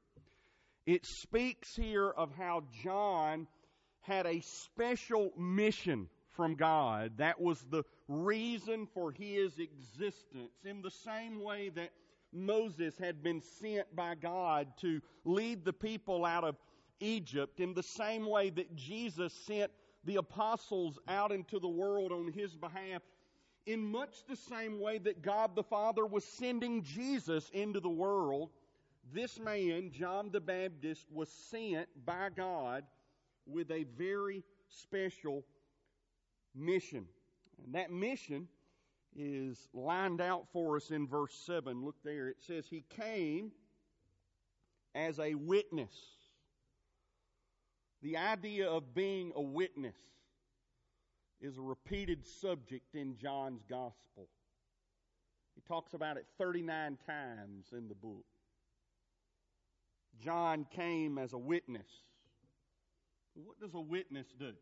It 0.85 1.05
speaks 1.05 1.75
here 1.75 2.09
of 2.09 2.31
how 2.37 2.63
John 2.83 3.47
had 4.03 4.25
a 4.25 4.39
special 4.41 5.31
mission 5.37 6.07
from 6.29 6.55
God. 6.55 7.13
That 7.17 7.39
was 7.39 7.65
the 7.69 7.83
reason 8.07 8.87
for 8.93 9.11
his 9.11 9.57
existence. 9.59 10.51
In 10.65 10.81
the 10.81 10.91
same 10.91 11.41
way 11.41 11.69
that 11.69 11.89
Moses 12.31 12.97
had 12.97 13.23
been 13.23 13.41
sent 13.41 13.95
by 13.95 14.15
God 14.15 14.67
to 14.81 15.01
lead 15.23 15.63
the 15.63 15.73
people 15.73 16.25
out 16.25 16.43
of 16.43 16.55
Egypt, 16.99 17.59
in 17.59 17.73
the 17.73 17.83
same 17.83 18.25
way 18.25 18.49
that 18.49 18.75
Jesus 18.75 19.33
sent 19.33 19.71
the 20.05 20.17
apostles 20.17 20.99
out 21.07 21.31
into 21.31 21.59
the 21.59 21.67
world 21.67 22.11
on 22.11 22.31
his 22.31 22.55
behalf, 22.55 23.01
in 23.65 23.79
much 23.79 24.25
the 24.27 24.35
same 24.35 24.79
way 24.79 24.97
that 24.97 25.21
God 25.21 25.55
the 25.55 25.63
Father 25.63 26.05
was 26.05 26.25
sending 26.25 26.83
Jesus 26.83 27.49
into 27.53 27.79
the 27.79 27.89
world, 27.89 28.49
this 29.13 29.39
man, 29.39 29.91
John 29.91 30.29
the 30.31 30.41
Baptist, 30.41 31.05
was 31.11 31.29
sent 31.29 31.87
by 32.05 32.29
God 32.35 32.83
with 33.45 33.71
a 33.71 33.85
very 33.97 34.43
special 34.67 35.43
mission. 36.55 37.05
And 37.63 37.75
that 37.75 37.91
mission 37.91 38.47
is 39.15 39.67
lined 39.73 40.21
out 40.21 40.45
for 40.51 40.75
us 40.75 40.91
in 40.91 41.07
verse 41.07 41.35
7. 41.45 41.83
Look 41.83 41.95
there. 42.03 42.29
It 42.29 42.37
says, 42.39 42.65
He 42.69 42.83
came 42.89 43.51
as 44.95 45.19
a 45.19 45.35
witness. 45.35 45.93
The 48.01 48.17
idea 48.17 48.69
of 48.69 48.93
being 48.93 49.31
a 49.35 49.41
witness 49.41 49.95
is 51.39 51.57
a 51.57 51.61
repeated 51.61 52.25
subject 52.25 52.95
in 52.95 53.17
John's 53.17 53.63
gospel. 53.69 54.27
He 55.55 55.61
talks 55.67 55.93
about 55.93 56.17
it 56.17 56.25
39 56.37 56.97
times 57.05 57.67
in 57.71 57.87
the 57.87 57.95
book. 57.95 58.25
John 60.19 60.65
came 60.71 61.17
as 61.17 61.33
a 61.33 61.37
witness. 61.37 61.87
What 63.35 63.59
does 63.59 63.73
a 63.73 63.81
witness 63.81 64.27
do? 64.37 64.53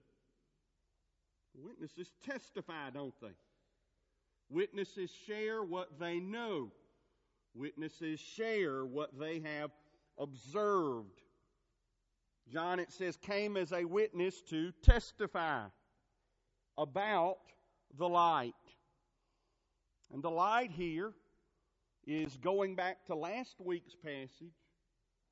Witnesses 1.56 2.12
testify, 2.26 2.90
don't 2.94 3.14
they? 3.22 3.36
Witnesses 4.50 5.12
share 5.28 5.64
what 5.64 6.00
they 6.00 6.20
know. 6.20 6.72
Witnesses 7.54 8.20
share 8.20 8.86
what 8.86 9.18
they 9.20 9.40
have 9.40 9.72
observed. 10.18 11.22
John, 12.50 12.80
it 12.80 12.92
says, 12.92 13.18
came 13.18 13.58
as 13.58 13.72
a 13.72 13.86
witness 13.86 14.42
to 14.50 14.72
testify 14.84 15.64
about 16.78 17.38
the 17.98 18.08
light. 18.08 18.54
And 20.14 20.24
the 20.24 20.32
light 20.32 20.72
here 20.72 21.12
is 22.06 22.38
going 22.38 22.76
back 22.76 23.06
to 23.06 23.16
last 23.16 23.62
week's 23.62 23.96
passage, 23.96 24.56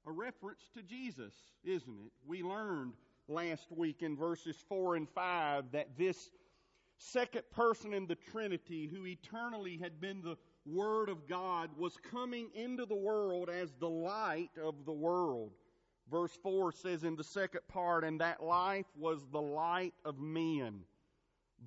a 0.05 0.11
reference 0.11 0.69
to 0.75 0.81
Jesus, 0.81 1.33
isn't 1.63 1.99
it? 2.05 2.11
We 2.25 2.43
learned 2.43 2.93
last 3.29 3.71
week 3.71 4.01
in 4.01 4.17
verses 4.17 4.55
4 4.67 4.95
and 4.95 5.09
5 5.09 5.71
that 5.71 5.97
this 5.97 6.29
second 6.97 7.43
person 7.51 7.93
in 7.93 8.07
the 8.07 8.15
Trinity, 8.15 8.89
who 8.91 9.05
eternally 9.05 9.77
had 9.77 10.01
been 10.01 10.21
the 10.21 10.37
Word 10.65 11.09
of 11.09 11.27
God, 11.27 11.69
was 11.77 11.97
coming 12.11 12.49
into 12.53 12.85
the 12.85 12.95
world 12.95 13.49
as 13.49 13.73
the 13.79 13.89
light 13.89 14.51
of 14.61 14.85
the 14.85 14.91
world. 14.91 15.51
Verse 16.11 16.37
4 16.41 16.71
says 16.71 17.03
in 17.03 17.15
the 17.15 17.23
second 17.23 17.61
part, 17.67 18.03
and 18.03 18.19
that 18.19 18.43
life 18.43 18.87
was 18.97 19.25
the 19.31 19.41
light 19.41 19.93
of 20.03 20.19
men. 20.19 20.81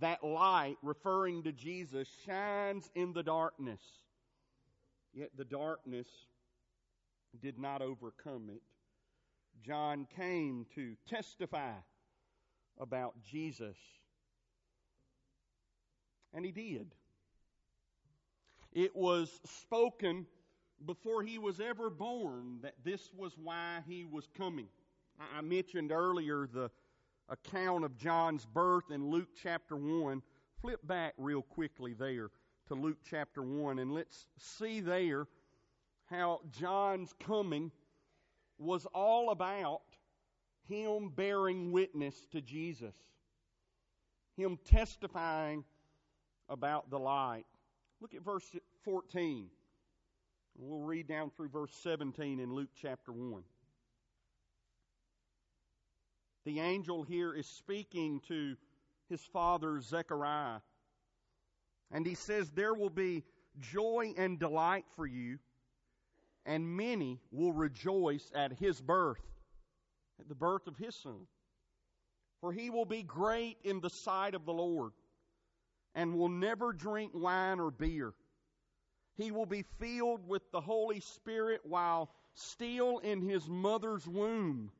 That 0.00 0.24
light, 0.24 0.76
referring 0.82 1.44
to 1.44 1.52
Jesus, 1.52 2.08
shines 2.26 2.90
in 2.94 3.12
the 3.12 3.22
darkness. 3.22 3.80
Yet 5.14 5.30
the 5.36 5.44
darkness 5.44 6.08
did 7.40 7.58
not 7.58 7.82
overcome 7.82 8.50
it. 8.50 8.62
John 9.64 10.06
came 10.16 10.66
to 10.74 10.94
testify 11.08 11.74
about 12.78 13.14
Jesus. 13.30 13.76
And 16.34 16.44
he 16.44 16.52
did. 16.52 16.94
It 18.72 18.96
was 18.96 19.40
spoken 19.44 20.26
before 20.86 21.22
he 21.22 21.38
was 21.38 21.60
ever 21.60 21.90
born 21.90 22.58
that 22.62 22.74
this 22.82 23.10
was 23.16 23.32
why 23.36 23.80
he 23.86 24.04
was 24.04 24.26
coming. 24.36 24.68
I 25.36 25.42
mentioned 25.42 25.92
earlier 25.92 26.48
the 26.52 26.70
account 27.28 27.84
of 27.84 27.96
John's 27.96 28.46
birth 28.46 28.90
in 28.90 29.10
Luke 29.10 29.28
chapter 29.40 29.76
1. 29.76 30.22
Flip 30.60 30.80
back 30.86 31.14
real 31.18 31.42
quickly 31.42 31.92
there 31.92 32.30
to 32.68 32.74
Luke 32.74 32.98
chapter 33.08 33.42
1 33.42 33.78
and 33.78 33.92
let's 33.92 34.26
see 34.38 34.80
there 34.80 35.26
how 36.06 36.40
John's 36.50 37.12
coming 37.18 37.70
was 38.62 38.86
all 38.94 39.30
about 39.30 39.82
him 40.68 41.10
bearing 41.14 41.72
witness 41.72 42.14
to 42.32 42.40
Jesus, 42.40 42.94
him 44.36 44.58
testifying 44.64 45.64
about 46.48 46.90
the 46.90 46.98
light. 46.98 47.44
Look 48.00 48.14
at 48.14 48.24
verse 48.24 48.44
14. 48.84 49.48
We'll 50.56 50.80
read 50.80 51.06
down 51.06 51.30
through 51.30 51.48
verse 51.48 51.74
17 51.82 52.40
in 52.40 52.52
Luke 52.52 52.70
chapter 52.80 53.12
1. 53.12 53.42
The 56.44 56.60
angel 56.60 57.04
here 57.04 57.32
is 57.34 57.46
speaking 57.46 58.20
to 58.28 58.56
his 59.08 59.20
father 59.32 59.80
Zechariah. 59.80 60.60
And 61.90 62.06
he 62.06 62.14
says, 62.14 62.50
There 62.50 62.74
will 62.74 62.90
be 62.90 63.24
joy 63.60 64.12
and 64.16 64.38
delight 64.38 64.84
for 64.96 65.06
you 65.06 65.38
and 66.44 66.76
many 66.76 67.20
will 67.30 67.52
rejoice 67.52 68.30
at 68.34 68.52
his 68.52 68.80
birth, 68.80 69.22
at 70.20 70.28
the 70.28 70.34
birth 70.34 70.66
of 70.66 70.76
his 70.76 70.94
son. 70.94 71.26
For 72.40 72.52
he 72.52 72.70
will 72.70 72.84
be 72.84 73.02
great 73.02 73.58
in 73.62 73.80
the 73.80 73.90
sight 73.90 74.34
of 74.34 74.44
the 74.44 74.52
Lord, 74.52 74.92
and 75.94 76.14
will 76.14 76.28
never 76.28 76.72
drink 76.72 77.12
wine 77.14 77.60
or 77.60 77.70
beer. 77.70 78.14
He 79.16 79.30
will 79.30 79.46
be 79.46 79.64
filled 79.78 80.26
with 80.26 80.50
the 80.50 80.60
Holy 80.60 81.00
Spirit 81.00 81.60
while 81.64 82.10
still 82.34 82.98
in 82.98 83.20
his 83.20 83.48
mother's 83.48 84.08
womb. 84.08 84.72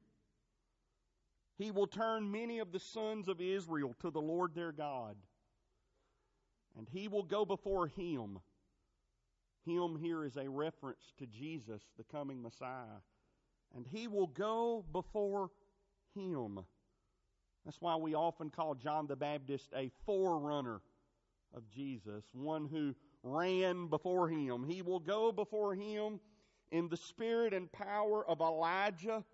He 1.58 1.70
will 1.70 1.86
turn 1.86 2.32
many 2.32 2.58
of 2.58 2.72
the 2.72 2.80
sons 2.80 3.28
of 3.28 3.40
Israel 3.40 3.94
to 4.00 4.10
the 4.10 4.20
Lord 4.20 4.54
their 4.54 4.72
God, 4.72 5.16
and 6.76 6.88
he 6.90 7.06
will 7.06 7.22
go 7.22 7.44
before 7.44 7.86
him 7.86 8.40
him 9.64 9.96
here 9.96 10.24
is 10.24 10.36
a 10.36 10.48
reference 10.48 11.12
to 11.18 11.26
Jesus, 11.26 11.82
the 11.96 12.04
coming 12.04 12.42
Messiah. 12.42 13.00
and 13.74 13.86
he 13.86 14.06
will 14.08 14.26
go 14.26 14.84
before 14.92 15.50
him. 16.14 16.60
That's 17.64 17.80
why 17.80 17.96
we 17.96 18.14
often 18.14 18.50
call 18.50 18.74
John 18.74 19.06
the 19.06 19.16
Baptist 19.16 19.72
a 19.74 19.90
forerunner 20.04 20.80
of 21.54 21.68
Jesus, 21.70 22.24
one 22.32 22.66
who 22.66 22.94
ran 23.22 23.86
before 23.86 24.28
him. 24.28 24.64
He 24.64 24.82
will 24.82 24.98
go 24.98 25.32
before 25.32 25.74
him 25.74 26.20
in 26.70 26.88
the 26.88 26.96
spirit 26.96 27.54
and 27.54 27.70
power 27.70 28.26
of 28.26 28.40
Elijah, 28.40 29.24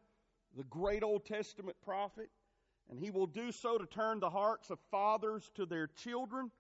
the 0.57 0.65
great 0.65 1.03
Old 1.03 1.25
Testament 1.25 1.77
prophet, 1.85 2.29
and 2.91 2.99
he 2.99 3.11
will 3.11 3.27
do 3.27 3.53
so 3.53 3.79
to 3.79 3.87
turn 3.87 4.21
the 4.21 4.31
hearts 4.31 4.71
of 4.71 4.79
fathers 4.91 5.51
to 5.55 5.67
their 5.67 5.87
children 5.87 6.51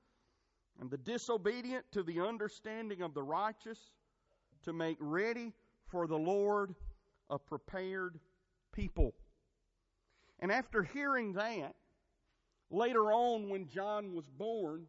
and 0.80 0.90
the 0.90 0.98
disobedient 0.98 1.84
to 1.92 2.02
the 2.02 2.20
understanding 2.20 3.02
of 3.02 3.14
the 3.14 3.22
righteous, 3.22 3.78
to 4.64 4.72
make 4.72 4.96
ready 5.00 5.52
for 5.86 6.06
the 6.06 6.18
Lord 6.18 6.74
a 7.30 7.38
prepared 7.38 8.18
people. 8.72 9.14
And 10.40 10.52
after 10.52 10.82
hearing 10.82 11.32
that, 11.34 11.74
later 12.70 13.12
on 13.12 13.48
when 13.48 13.66
John 13.66 14.14
was 14.14 14.28
born 14.28 14.86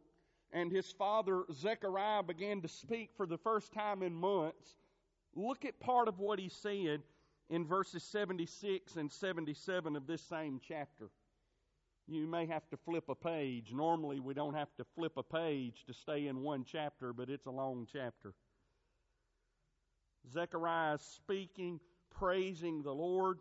and 0.52 0.72
his 0.72 0.92
father 0.92 1.44
Zechariah 1.52 2.24
began 2.24 2.62
to 2.62 2.68
speak 2.68 3.12
for 3.16 3.26
the 3.26 3.38
first 3.38 3.72
time 3.72 4.04
in 4.04 4.14
months, 4.14 4.76
look 5.36 5.66
at 5.66 5.80
part 5.80 6.08
of 6.08 6.20
what 6.20 6.40
he 6.40 6.50
said 6.50 7.02
in 7.50 7.66
verses 7.66 8.04
76 8.04 8.96
and 8.96 9.12
77 9.12 9.96
of 9.96 10.08
this 10.08 10.22
same 10.22 10.60
chapter. 10.66 11.10
You 12.12 12.26
may 12.26 12.48
have 12.48 12.68
to 12.72 12.78
flip 12.78 13.08
a 13.08 13.14
page. 13.14 13.72
Normally, 13.72 14.20
we 14.20 14.34
don't 14.34 14.56
have 14.56 14.76
to 14.78 14.86
flip 14.96 15.14
a 15.18 15.22
page 15.22 15.84
to 15.86 15.94
stay 15.94 16.26
in 16.26 16.42
one 16.42 16.66
chapter, 16.66 17.14
but 17.14 17.30
it's 17.30 17.46
a 17.46 17.52
long 17.52 17.88
chapter. 17.92 18.34
Zechariah 20.34 20.96
is 20.96 21.02
speaking, 21.02 21.80
praising 22.10 22.82
the 22.82 22.92
Lord, 22.92 23.38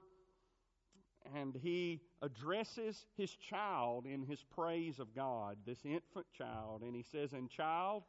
and 1.35 1.57
he 1.57 2.03
addresses 2.21 3.07
his 3.17 3.35
child 3.37 4.05
in 4.05 4.23
his 4.23 4.45
praise 4.45 4.99
of 4.99 5.15
God, 5.15 5.57
this 5.65 5.87
infant 5.87 6.27
child, 6.37 6.83
and 6.83 6.95
he 6.95 7.03
says, 7.03 7.33
And 7.33 7.49
child, 7.49 8.03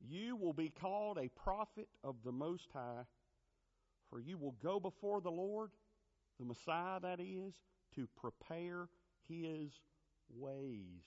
you 0.00 0.36
will 0.36 0.52
be 0.52 0.68
called 0.68 1.18
a 1.18 1.28
prophet 1.28 1.88
of 2.04 2.14
the 2.24 2.32
Most 2.32 2.68
High, 2.72 3.02
for 4.10 4.20
you 4.20 4.38
will 4.38 4.54
go 4.62 4.78
before 4.78 5.20
the 5.20 5.30
Lord, 5.30 5.72
the 6.38 6.46
Messiah 6.46 7.00
that 7.00 7.18
is, 7.18 7.54
to 7.94 8.08
prepare 8.20 8.88
his 9.28 9.70
ways, 10.36 11.02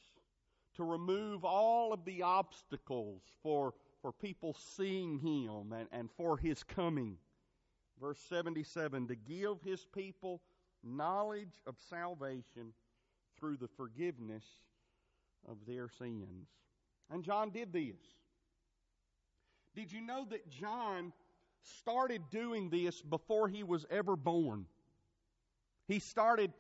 to 0.76 0.84
remove 0.84 1.44
all 1.44 1.94
of 1.94 2.06
the 2.06 2.22
obstacles 2.22 3.22
for, 3.42 3.74
for 4.02 4.12
people 4.12 4.56
seeing 4.76 5.20
him 5.20 5.74
and, 5.74 5.88
and 5.92 6.10
for 6.18 6.38
his 6.38 6.64
coming. 6.64 7.18
Verse 8.00 8.20
77 8.30 9.08
to 9.08 9.16
give 9.16 9.62
his 9.64 9.86
people 9.86 10.42
knowledge 10.84 11.62
of 11.66 11.76
salvation 11.90 12.74
through 13.40 13.58
the 13.58 13.68
forgiveness 13.68 14.44
of 15.48 15.58
their 15.68 15.90
sins. 15.90 16.48
And 17.12 17.24
John 17.24 17.52
did 17.52 17.72
this. 17.72 17.96
Did 19.76 19.92
you 19.92 20.02
know 20.02 20.26
that 20.30 20.50
John 20.50 21.12
started 21.62 22.22
doing 22.30 22.70
this 22.70 23.02
before 23.02 23.48
he 23.48 23.64
was 23.64 23.86
ever 23.90 24.16
born? 24.16 24.66
He 25.88 26.00
started 26.00 26.52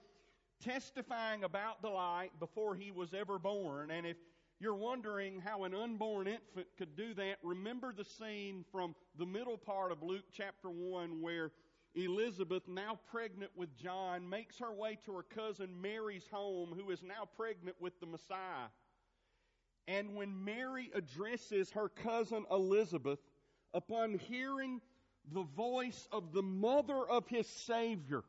testifying 0.64 1.44
about 1.44 1.82
the 1.82 1.90
light 1.90 2.32
before 2.40 2.76
he 2.76 2.92
was 2.92 3.14
ever 3.14 3.40
born. 3.40 3.92
And 3.92 4.06
if 4.06 4.18
you're 4.60 4.76
wondering 4.76 5.40
how 5.40 5.64
an 5.64 5.74
unborn 5.74 6.28
infant 6.28 6.68
could 6.78 6.96
do 6.96 7.14
that, 7.16 7.38
remember 7.44 7.94
the 7.94 8.06
scene 8.06 8.66
from 8.72 8.96
the 9.18 9.26
middle 9.26 9.58
part 9.58 9.92
of 9.92 10.02
Luke 10.02 10.26
chapter 10.32 10.70
1 10.70 11.22
where 11.22 11.52
Elizabeth, 11.96 12.64
now 12.68 13.00
pregnant 13.10 13.52
with 13.56 13.76
John, 13.78 14.30
makes 14.30 14.60
her 14.60 14.74
way 14.74 14.98
to 15.06 15.14
her 15.14 15.24
cousin 15.24 15.82
Mary's 15.82 16.28
home, 16.32 16.74
who 16.78 16.92
is 16.92 17.02
now 17.02 17.28
pregnant 17.38 17.78
with 17.80 18.00
the 18.00 18.06
Messiah. 18.06 18.70
And 19.88 20.16
when 20.16 20.44
Mary 20.44 20.92
addresses 20.94 21.72
her 21.72 21.90
cousin 21.90 22.46
Elizabeth, 22.52 23.20
upon 23.74 24.18
hearing 24.18 24.82
the 25.32 25.44
voice 25.56 26.08
of 26.12 26.34
the 26.34 26.42
mother 26.42 27.08
of 27.10 27.28
his 27.28 27.48
Savior, 27.48 28.24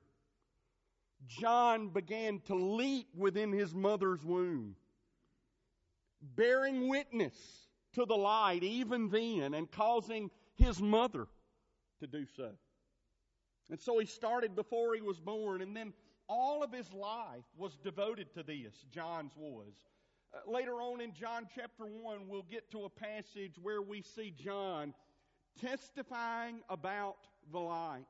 John 1.26 1.88
began 1.88 2.40
to 2.46 2.54
leap 2.54 3.08
within 3.16 3.52
his 3.52 3.74
mother's 3.74 4.24
womb, 4.24 4.76
bearing 6.20 6.88
witness 6.88 7.34
to 7.94 8.04
the 8.04 8.16
light 8.16 8.62
even 8.62 9.08
then 9.08 9.54
and 9.54 9.70
causing 9.70 10.30
his 10.54 10.80
mother 10.80 11.26
to 12.00 12.06
do 12.06 12.26
so. 12.36 12.50
And 13.70 13.80
so 13.80 13.98
he 13.98 14.06
started 14.06 14.54
before 14.54 14.94
he 14.94 15.00
was 15.00 15.18
born, 15.18 15.62
and 15.62 15.76
then 15.76 15.92
all 16.28 16.62
of 16.62 16.72
his 16.72 16.92
life 16.92 17.44
was 17.56 17.76
devoted 17.82 18.32
to 18.34 18.42
this, 18.42 18.74
John's 18.92 19.32
was. 19.36 19.72
Uh, 20.34 20.50
later 20.50 20.74
on 20.74 21.00
in 21.00 21.12
John 21.14 21.46
chapter 21.52 21.84
1, 21.84 22.28
we'll 22.28 22.46
get 22.50 22.70
to 22.72 22.84
a 22.84 22.90
passage 22.90 23.54
where 23.60 23.82
we 23.82 24.02
see 24.02 24.32
John 24.36 24.94
testifying 25.60 26.60
about 26.68 27.16
the 27.50 27.58
light. 27.58 28.06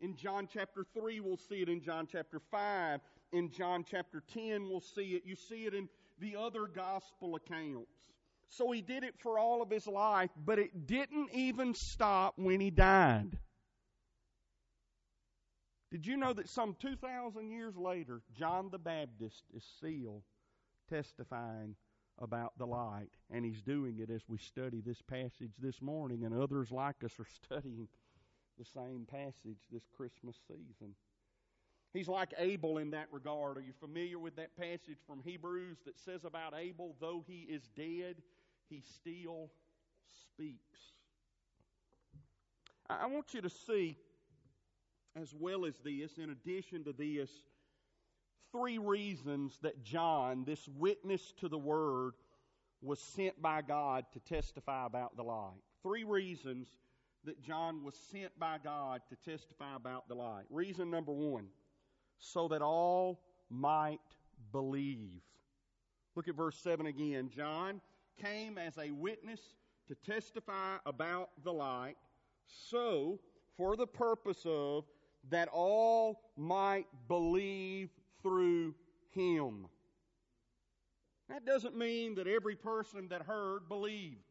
In 0.00 0.14
John 0.16 0.48
chapter 0.52 0.84
3, 0.94 1.20
we'll 1.20 1.38
see 1.38 1.62
it. 1.62 1.68
In 1.68 1.80
John 1.80 2.06
chapter 2.10 2.40
5, 2.50 3.00
in 3.32 3.50
John 3.50 3.84
chapter 3.88 4.22
10, 4.34 4.68
we'll 4.68 4.80
see 4.80 5.14
it. 5.14 5.22
You 5.24 5.36
see 5.36 5.64
it 5.64 5.74
in 5.74 5.88
the 6.18 6.36
other 6.36 6.66
gospel 6.66 7.36
accounts. 7.36 7.90
So 8.48 8.70
he 8.70 8.80
did 8.80 9.02
it 9.04 9.14
for 9.18 9.38
all 9.38 9.62
of 9.62 9.70
his 9.70 9.86
life, 9.86 10.30
but 10.36 10.58
it 10.58 10.86
didn't 10.86 11.30
even 11.32 11.74
stop 11.74 12.34
when 12.36 12.60
he 12.60 12.70
died. 12.70 13.38
Did 15.90 16.06
you 16.06 16.16
know 16.16 16.32
that 16.32 16.48
some 16.48 16.76
2,000 16.80 17.50
years 17.50 17.76
later, 17.76 18.20
John 18.36 18.68
the 18.70 18.78
Baptist 18.78 19.44
is 19.54 19.64
still 19.78 20.22
testifying 20.88 21.74
about 22.18 22.52
the 22.58 22.66
light? 22.66 23.10
And 23.30 23.44
he's 23.44 23.62
doing 23.62 23.98
it 23.98 24.10
as 24.10 24.22
we 24.28 24.38
study 24.38 24.80
this 24.80 25.00
passage 25.02 25.52
this 25.58 25.80
morning, 25.80 26.24
and 26.24 26.34
others 26.34 26.70
like 26.70 26.96
us 27.04 27.12
are 27.18 27.26
studying 27.44 27.88
the 28.58 28.64
same 28.64 29.06
passage 29.10 29.60
this 29.70 29.86
Christmas 29.96 30.36
season. 30.48 30.94
He's 31.92 32.08
like 32.08 32.34
Abel 32.38 32.78
in 32.78 32.90
that 32.90 33.06
regard. 33.10 33.56
Are 33.56 33.62
you 33.62 33.72
familiar 33.80 34.18
with 34.18 34.36
that 34.36 34.56
passage 34.56 34.98
from 35.06 35.22
Hebrews 35.24 35.78
that 35.86 35.98
says 35.98 36.24
about 36.24 36.54
Abel, 36.54 36.94
though 37.00 37.24
he 37.26 37.46
is 37.48 37.62
dead, 37.76 38.16
he 38.68 38.82
still 38.82 39.50
speaks? 40.20 40.78
I 42.88 43.06
want 43.06 43.34
you 43.34 43.40
to 43.40 43.50
see, 43.50 43.96
as 45.20 45.34
well 45.34 45.64
as 45.64 45.74
this, 45.78 46.18
in 46.18 46.30
addition 46.30 46.84
to 46.84 46.92
this, 46.92 47.30
three 48.52 48.78
reasons 48.78 49.58
that 49.62 49.82
John, 49.82 50.44
this 50.44 50.68
witness 50.76 51.32
to 51.38 51.48
the 51.48 51.58
Word, 51.58 52.12
was 52.82 53.00
sent 53.00 53.40
by 53.40 53.62
God 53.62 54.04
to 54.12 54.20
testify 54.20 54.86
about 54.86 55.16
the 55.16 55.22
light. 55.22 55.62
Three 55.82 56.04
reasons 56.04 56.68
that 57.26 57.42
John 57.42 57.84
was 57.84 57.94
sent 58.10 58.38
by 58.38 58.56
God 58.62 59.02
to 59.08 59.30
testify 59.30 59.76
about 59.76 60.08
the 60.08 60.14
light. 60.14 60.44
Reason 60.48 60.90
number 60.90 61.12
one 61.12 61.46
so 62.18 62.48
that 62.48 62.62
all 62.62 63.20
might 63.50 64.00
believe. 64.52 65.20
Look 66.14 66.28
at 66.28 66.34
verse 66.34 66.56
7 66.56 66.86
again. 66.86 67.30
John 67.34 67.80
came 68.20 68.56
as 68.58 68.78
a 68.78 68.90
witness 68.90 69.40
to 69.88 69.94
testify 69.94 70.76
about 70.86 71.30
the 71.44 71.52
light, 71.52 71.96
so 72.46 73.20
for 73.56 73.76
the 73.76 73.86
purpose 73.86 74.42
of 74.44 74.84
that 75.30 75.48
all 75.48 76.20
might 76.36 76.86
believe 77.08 77.90
through 78.22 78.74
him. 79.10 79.66
That 81.28 81.44
doesn't 81.44 81.76
mean 81.76 82.14
that 82.14 82.28
every 82.28 82.54
person 82.54 83.08
that 83.08 83.22
heard 83.22 83.68
believed 83.68 84.25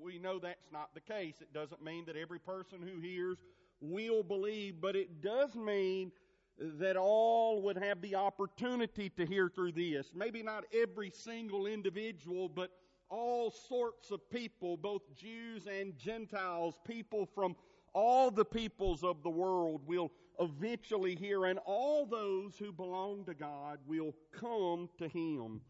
we 0.00 0.18
know 0.18 0.38
that's 0.38 0.72
not 0.72 0.94
the 0.94 1.00
case. 1.00 1.34
It 1.40 1.52
doesn't 1.52 1.82
mean 1.82 2.04
that 2.06 2.16
every 2.16 2.38
person 2.38 2.78
who 2.82 3.00
hears 3.00 3.38
will 3.80 4.22
believe, 4.22 4.80
but 4.80 4.96
it 4.96 5.20
does 5.20 5.54
mean 5.54 6.12
that 6.58 6.96
all 6.96 7.62
would 7.62 7.76
have 7.76 8.00
the 8.00 8.14
opportunity 8.14 9.08
to 9.10 9.26
hear 9.26 9.48
through 9.48 9.72
this. 9.72 10.12
Maybe 10.14 10.42
not 10.42 10.64
every 10.72 11.10
single 11.10 11.66
individual, 11.66 12.48
but 12.48 12.70
all 13.08 13.50
sorts 13.50 14.10
of 14.10 14.28
people, 14.30 14.76
both 14.76 15.02
Jews 15.16 15.66
and 15.66 15.96
Gentiles, 15.98 16.78
people 16.86 17.26
from 17.34 17.56
all 17.92 18.30
the 18.30 18.44
peoples 18.44 19.04
of 19.04 19.22
the 19.22 19.30
world 19.30 19.82
will 19.86 20.10
eventually 20.40 21.14
hear, 21.14 21.44
and 21.44 21.58
all 21.64 22.06
those 22.06 22.56
who 22.56 22.72
belong 22.72 23.24
to 23.26 23.34
God 23.34 23.78
will 23.86 24.14
come 24.32 24.88
to 24.98 25.08
Him. 25.08 25.60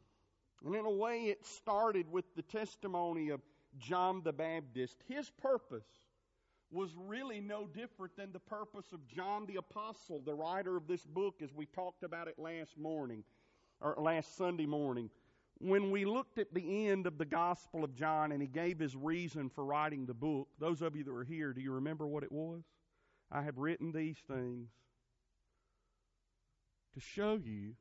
And 0.64 0.74
in 0.76 0.84
a 0.84 0.90
way, 0.90 1.24
it 1.24 1.44
started 1.44 2.10
with 2.10 2.24
the 2.36 2.42
testimony 2.42 3.30
of 3.30 3.40
John 3.78 4.22
the 4.24 4.32
Baptist, 4.32 4.96
his 5.08 5.30
purpose 5.30 5.86
was 6.70 6.90
really 6.96 7.40
no 7.40 7.66
different 7.66 8.16
than 8.16 8.32
the 8.32 8.38
purpose 8.38 8.92
of 8.92 9.06
John 9.06 9.46
the 9.46 9.56
Apostle, 9.56 10.22
the 10.24 10.34
writer 10.34 10.76
of 10.76 10.86
this 10.86 11.04
book, 11.04 11.36
as 11.42 11.52
we 11.54 11.66
talked 11.66 12.02
about 12.02 12.28
it 12.28 12.38
last 12.38 12.78
morning, 12.78 13.24
or 13.80 13.94
last 13.98 14.36
Sunday 14.36 14.66
morning. 14.66 15.10
When 15.58 15.90
we 15.90 16.04
looked 16.04 16.38
at 16.38 16.54
the 16.54 16.88
end 16.88 17.06
of 17.06 17.18
the 17.18 17.24
Gospel 17.24 17.84
of 17.84 17.94
John 17.94 18.32
and 18.32 18.40
he 18.40 18.48
gave 18.48 18.78
his 18.78 18.96
reason 18.96 19.50
for 19.50 19.64
writing 19.64 20.06
the 20.06 20.14
book, 20.14 20.48
those 20.58 20.82
of 20.82 20.96
you 20.96 21.04
that 21.04 21.12
were 21.12 21.24
here, 21.24 21.52
do 21.52 21.60
you 21.60 21.72
remember 21.72 22.06
what 22.06 22.24
it 22.24 22.32
was? 22.32 22.62
I 23.30 23.42
have 23.42 23.58
written 23.58 23.92
these 23.92 24.18
things 24.26 24.70
to 26.94 27.00
show 27.00 27.38
you 27.42 27.74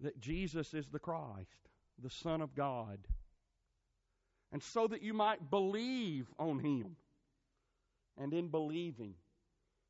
that 0.00 0.20
Jesus 0.20 0.74
is 0.74 0.88
the 0.88 0.98
Christ, 0.98 1.68
the 2.02 2.10
Son 2.10 2.40
of 2.40 2.54
God, 2.54 2.98
and 4.52 4.62
so 4.62 4.86
that 4.86 5.02
you 5.02 5.12
might 5.12 5.50
believe 5.50 6.26
on 6.38 6.58
Him. 6.58 6.96
And 8.20 8.32
in 8.32 8.48
believing, 8.48 9.14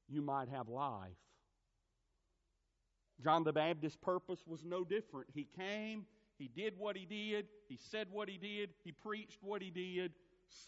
you 0.09 0.21
might 0.21 0.49
have 0.49 0.69
life. 0.69 1.17
John 3.23 3.43
the 3.43 3.53
Baptist's 3.53 3.99
purpose 4.01 4.41
was 4.47 4.65
no 4.65 4.85
different. 4.85 5.29
He 5.35 5.49
came, 5.57 6.07
he 6.39 6.49
did 6.49 6.75
what 6.79 6.97
he 6.97 7.05
did, 7.05 7.47
he 7.69 7.79
said 7.91 8.09
what 8.11 8.29
he 8.29 8.37
did, 8.37 8.71
he 8.85 8.93
preached 8.93 9.39
what 9.43 9.61
he 9.61 9.71
did, 9.71 10.13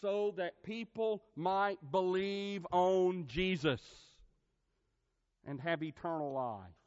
so 0.01 0.33
that 0.37 0.61
people 0.63 1.23
might 1.35 1.79
believe 1.91 2.65
on 2.71 3.25
Jesus 3.27 3.81
and 5.45 5.59
have 5.61 5.81
eternal 5.81 6.33
life. 6.33 6.80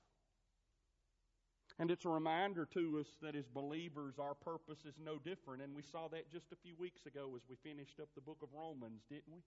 And 1.78 1.90
it's 1.90 2.04
a 2.04 2.08
reminder 2.08 2.66
to 2.74 2.98
us 3.00 3.08
that 3.20 3.34
as 3.34 3.48
believers, 3.48 4.14
our 4.20 4.34
purpose 4.34 4.84
is 4.86 4.94
no 5.04 5.18
different. 5.18 5.62
And 5.62 5.74
we 5.74 5.82
saw 5.82 6.06
that 6.08 6.30
just 6.30 6.52
a 6.52 6.56
few 6.62 6.74
weeks 6.78 7.06
ago 7.06 7.32
as 7.34 7.42
we 7.48 7.56
finished 7.68 7.98
up 8.00 8.08
the 8.14 8.20
book 8.20 8.38
of 8.42 8.48
Romans, 8.54 9.02
didn't 9.10 9.32
we? 9.32 9.40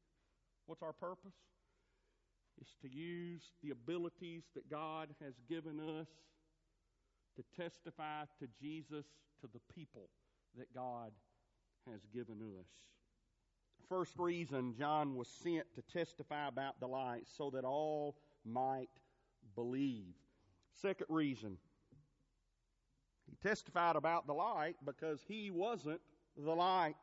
What's 0.66 0.84
our 0.84 0.94
purpose? 0.94 1.36
Is 2.60 2.68
to 2.82 2.90
use 2.90 3.44
the 3.64 3.70
abilities 3.70 4.44
that 4.56 4.70
God 4.70 5.10
has 5.24 5.36
given 5.48 5.80
us 5.80 6.08
to 7.38 7.44
testify 7.56 8.24
to 8.40 8.48
Jesus 8.60 9.06
to 9.42 9.48
the 9.54 9.62
people 9.74 10.10
that 10.58 10.74
God 10.74 11.12
has 11.90 12.02
given 12.14 12.42
us. 12.60 12.68
First 13.88 14.14
reason 14.18 14.74
John 14.78 15.16
was 15.16 15.30
sent 15.30 15.66
to 15.76 15.82
testify 15.82 16.48
about 16.48 16.80
the 16.80 16.88
light 16.88 17.24
so 17.38 17.50
that 17.52 17.64
all 17.64 18.18
might 18.44 18.90
believe. 19.56 20.16
Second 20.82 21.06
reason, 21.10 21.58
he 23.30 23.36
testified 23.48 23.96
about 23.96 24.28
the 24.28 24.34
light 24.34 24.76
because 24.86 25.20
he 25.28 25.52
wasn't 25.52 26.02
the 26.38 26.52
light. 26.52 26.96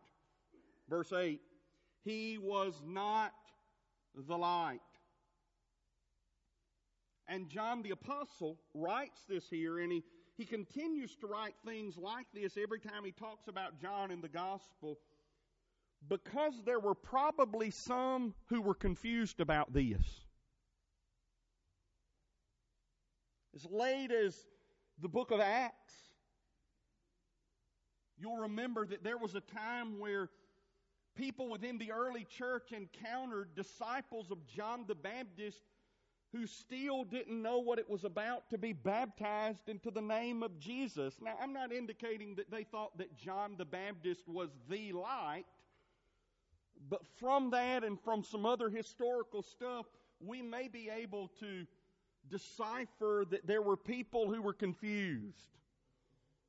Verse 0.89 1.13
8, 1.13 1.41
he 2.05 2.39
was 2.39 2.83
not 2.87 3.33
the 4.15 4.37
light. 4.37 4.81
And 7.27 7.49
John 7.49 7.83
the 7.83 7.91
Apostle 7.91 8.59
writes 8.75 9.21
this 9.29 9.49
here, 9.49 9.79
and 9.79 9.91
he, 9.91 10.05
he 10.37 10.45
continues 10.45 11.17
to 11.17 11.27
write 11.27 11.55
things 11.65 11.97
like 11.97 12.27
this 12.35 12.59
every 12.63 12.81
time 12.81 13.05
he 13.05 13.13
talks 13.13 13.49
about 13.49 13.81
John 13.81 14.11
in 14.11 14.21
the 14.21 14.29
Gospel 14.29 14.99
because 16.09 16.55
there 16.65 16.81
were 16.81 16.95
probably 16.95 17.71
some 17.71 18.35
who 18.47 18.61
were 18.61 18.75
confused 18.75 19.41
about 19.41 19.73
this. 19.73 20.21
As 23.55 23.65
late 23.71 24.11
as 24.11 24.37
the 25.01 25.09
book 25.09 25.31
of 25.31 25.41
Acts, 25.41 25.95
you'll 28.19 28.39
remember 28.43 28.87
that 28.87 29.03
there 29.03 29.19
was 29.19 29.35
a 29.35 29.41
time 29.41 29.99
where 29.99 30.29
people 31.17 31.49
within 31.49 31.79
the 31.79 31.93
early 31.93 32.25
church 32.25 32.73
encountered 32.73 33.55
disciples 33.55 34.31
of 34.31 34.47
John 34.47 34.85
the 34.87 34.95
Baptist 34.95 35.63
who 36.33 36.47
still 36.47 37.05
didn't 37.05 37.41
know 37.41 37.61
what 37.61 37.79
it 37.79 37.89
was 37.89 38.03
about 38.03 38.51
to 38.51 38.59
be 38.59 38.73
baptized 38.73 39.69
into 39.69 39.91
the 39.91 40.03
name 40.03 40.43
of 40.43 40.59
Jesus. 40.59 41.15
Now, 41.23 41.35
I'm 41.41 41.53
not 41.53 41.73
indicating 41.73 42.35
that 42.37 42.51
they 42.51 42.65
thought 42.65 42.99
that 42.99 43.17
John 43.17 43.55
the 43.57 43.65
Baptist 43.65 44.29
was 44.29 44.49
the 44.69 44.93
light, 44.93 45.45
but 46.89 47.03
from 47.21 47.51
that 47.51 47.85
and 47.85 48.01
from 48.01 48.25
some 48.25 48.45
other 48.45 48.69
historical 48.69 49.43
stuff, 49.43 49.87
we 50.19 50.43
may 50.43 50.67
be 50.67 50.91
able 50.91 51.31
to 51.39 51.67
decipher 52.29 53.25
that 53.31 53.47
there 53.47 53.63
were 53.63 53.77
people 53.77 54.29
who 54.29 54.43
were 54.43 54.53
confused. 54.53 55.59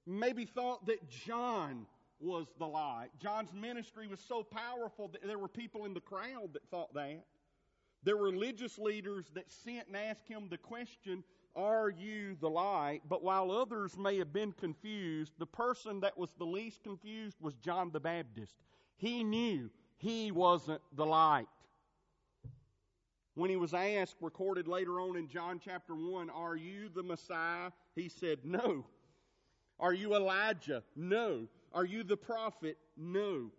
Maybe 0.06 0.46
thought 0.46 0.86
that 0.86 1.10
John 1.10 1.88
was 2.20 2.48
the 2.60 2.68
light. 2.68 3.10
John's 3.20 3.54
ministry 3.54 4.08
was 4.08 4.20
so 4.20 4.44
powerful 4.44 5.08
that 5.10 5.26
there 5.26 5.40
were 5.40 5.48
people 5.48 5.86
in 5.86 5.94
the 5.94 6.00
crowd 6.00 6.54
that 6.54 6.68
thought 6.70 6.94
that. 6.94 7.24
There 8.04 8.16
were 8.16 8.26
religious 8.26 8.78
leaders 8.78 9.26
that 9.34 9.52
sent 9.52 9.88
and 9.88 9.98
asked 9.98 10.28
him 10.28 10.48
the 10.50 10.58
question, 10.58 11.24
Are 11.56 11.90
you 11.90 12.36
the 12.40 12.50
light? 12.50 13.02
But 13.10 13.24
while 13.24 13.52
others 13.52 13.98
may 13.98 14.18
have 14.20 14.32
been 14.32 14.52
confused, 14.52 15.34
the 15.40 15.48
person 15.48 16.00
that 16.02 16.18
was 16.18 16.30
the 16.38 16.46
least 16.46 16.84
confused 16.84 17.38
was 17.42 17.56
John 17.56 17.92
the 17.92 18.00
Baptist. 18.00 18.56
He 18.98 19.24
knew 19.24 19.72
he 19.98 20.32
wasn't 20.32 20.82
the 20.96 21.06
light. 21.06 21.48
When 23.34 23.50
he 23.50 23.58
was 23.58 23.74
asked, 23.74 24.16
recorded 24.22 24.68
later 24.68 25.02
on 25.02 25.18
in 25.18 25.28
John 25.28 25.60
chapter 25.64 25.96
1, 25.96 26.30
Are 26.30 26.56
you 26.56 26.90
the 26.94 27.04
Messiah? 27.04 27.72
He 27.96 28.08
said, 28.08 28.40
No. 28.44 28.86
Are 29.80 29.94
you 29.94 30.16
Elijah? 30.16 30.84
No. 30.96 31.48
Are 31.74 31.86
you 31.86 32.04
the 32.04 32.18
prophet? 32.18 32.78
No. 32.96 33.52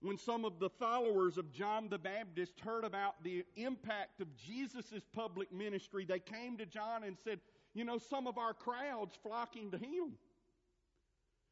When 0.00 0.16
some 0.16 0.44
of 0.44 0.60
the 0.60 0.70
followers 0.70 1.38
of 1.38 1.52
John 1.52 1.88
the 1.88 1.98
Baptist 1.98 2.60
heard 2.60 2.84
about 2.84 3.22
the 3.24 3.44
impact 3.56 4.20
of 4.20 4.28
Jesus' 4.36 5.02
public 5.12 5.52
ministry, 5.52 6.04
they 6.04 6.20
came 6.20 6.56
to 6.58 6.66
John 6.66 7.02
and 7.02 7.16
said, 7.18 7.40
You 7.74 7.84
know, 7.84 7.98
some 7.98 8.26
of 8.26 8.38
our 8.38 8.54
crowd's 8.54 9.16
flocking 9.22 9.70
to 9.72 9.78
him. 9.78 10.12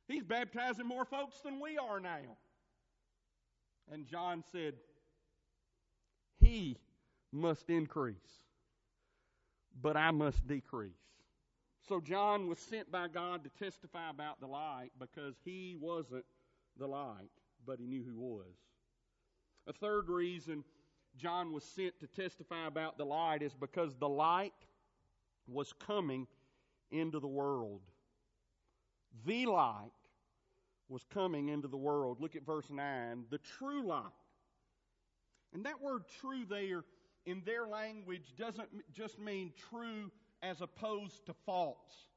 He's 0.07 0.23
baptizing 0.23 0.87
more 0.87 1.05
folks 1.05 1.41
than 1.41 1.59
we 1.59 1.77
are 1.77 1.99
now. 1.99 2.37
And 3.91 4.07
John 4.07 4.45
said, 4.53 4.75
He 6.39 6.79
must 7.33 7.69
increase, 7.69 8.15
but 9.81 9.97
I 9.97 10.13
must 10.13 10.47
decrease. 10.47 10.93
So 11.89 12.01
John 12.01 12.49
was 12.49 12.59
sent 12.59 12.91
by 12.91 13.07
God 13.09 13.45
to 13.45 13.65
testify 13.65 14.11
about 14.11 14.41
the 14.41 14.47
light 14.47 14.91
because 14.99 15.37
he 15.45 15.77
wasn't 15.81 16.25
the 16.79 16.87
light, 16.87 17.31
but 17.65 17.79
he 17.79 17.87
knew 17.87 18.03
who 18.03 18.19
was. 18.19 18.55
A 19.69 19.73
third 19.73 20.09
reason 20.09 20.65
John 21.17 21.53
was 21.53 21.65
sent 21.65 21.99
to 22.01 22.07
testify 22.07 22.67
about 22.67 22.99
the 22.99 23.05
light 23.05 23.43
is 23.43 23.55
because 23.55 23.95
the 23.97 24.09
light 24.09 24.53
was 25.47 25.73
coming 25.73 26.27
into 26.91 27.21
the 27.21 27.29
world. 27.29 27.83
The 29.25 29.47
light 29.47 29.93
was 30.89 31.05
coming 31.13 31.49
into 31.49 31.69
the 31.69 31.77
world. 31.77 32.21
Look 32.21 32.37
at 32.37 32.45
verse 32.45 32.69
9. 32.69 33.25
The 33.31 33.39
true 33.39 33.87
light. 33.87 34.03
And 35.55 35.65
that 35.65 35.81
word 35.81 36.03
true 36.21 36.45
there 36.49 36.85
in 37.25 37.43
their 37.45 37.67
language 37.67 38.35
doesn't 38.37 38.69
just 38.93 39.19
mean 39.19 39.53
true 39.71 40.11
as 40.43 40.61
opposed 40.61 41.27
to 41.27 41.35
false. 41.45 42.09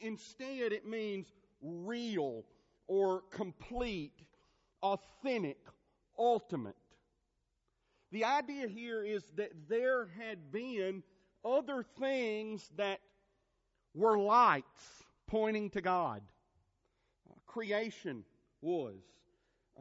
Instead, 0.00 0.72
it 0.72 0.86
means 0.86 1.26
real 1.60 2.44
or 2.86 3.22
complete, 3.30 4.22
authentic, 4.82 5.58
ultimate. 6.18 6.76
The 8.10 8.24
idea 8.24 8.68
here 8.68 9.04
is 9.04 9.22
that 9.36 9.52
there 9.68 10.08
had 10.18 10.50
been 10.50 11.02
other 11.44 11.84
things 11.98 12.70
that 12.76 13.00
were 13.94 14.18
lights 14.18 15.04
pointing 15.26 15.70
to 15.70 15.80
God 15.80 16.22
creation 17.48 18.24
was, 18.60 19.00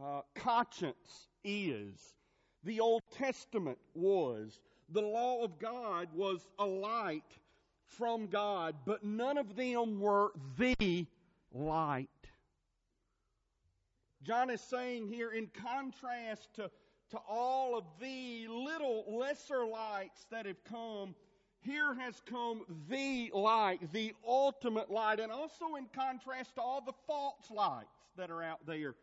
uh, 0.01 0.21
conscience 0.33 1.27
is, 1.43 2.15
the 2.63 2.79
Old 2.79 3.03
Testament 3.12 3.77
was, 3.93 4.60
the 4.89 5.02
law 5.02 5.43
of 5.43 5.60
God 5.60 6.08
was 6.13 6.47
a 6.60 6.65
light 6.65 7.23
from 7.86 8.28
God, 8.28 8.76
but 8.86 9.04
none 9.04 9.38
of 9.38 9.56
them 9.56 10.00
were 10.00 10.32
the 10.58 11.06
light. 11.54 12.10
John 14.23 14.50
is 14.50 14.62
saying 14.62 15.08
here, 15.08 15.32
in 15.32 15.47
contrast 15.47 16.54
to, 16.56 16.69
to 17.12 17.17
all 17.30 17.78
of 17.78 17.86
the 18.02 18.47
little 18.50 19.06
lesser 19.08 19.65
lights 19.65 20.26
that 20.32 20.45
have 20.45 20.63
come, 20.65 21.15
here 21.62 21.93
has 21.95 22.21
come 22.26 22.63
the 22.89 23.32
light, 23.34 23.91
the 23.91 24.13
ultimate 24.26 24.91
light, 24.91 25.19
and 25.19 25.32
also 25.32 25.76
in 25.78 25.86
contrast 25.93 26.56
to 26.56 26.62
all 26.62 26.82
the 26.82 26.93
false 27.06 27.50
lights 27.52 27.88
that 28.17 28.30
are 28.30 28.43
out 28.43 28.65
there. 28.65 28.95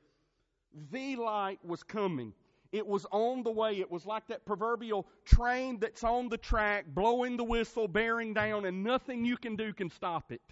The 0.91 1.17
light 1.17 1.59
was 1.65 1.83
coming. 1.83 2.33
It 2.75 2.89
was 2.89 3.07
on 3.13 3.45
the 3.45 3.53
way. 3.53 3.79
It 3.79 3.89
was 3.89 4.05
like 4.05 4.27
that 4.27 4.45
proverbial 4.45 5.07
train 5.25 5.79
that's 5.79 6.03
on 6.03 6.29
the 6.29 6.37
track, 6.37 6.87
blowing 6.89 7.37
the 7.37 7.45
whistle, 7.45 7.87
bearing 7.87 8.35
down, 8.35 8.65
and 8.65 8.83
nothing 8.83 9.25
you 9.25 9.37
can 9.37 9.55
do 9.55 9.73
can 9.73 9.89
stop 9.89 10.33
it. 10.33 10.43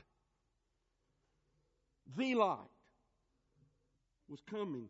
The 2.17 2.37
light 2.37 2.59
was 4.29 4.39
coming 4.49 4.89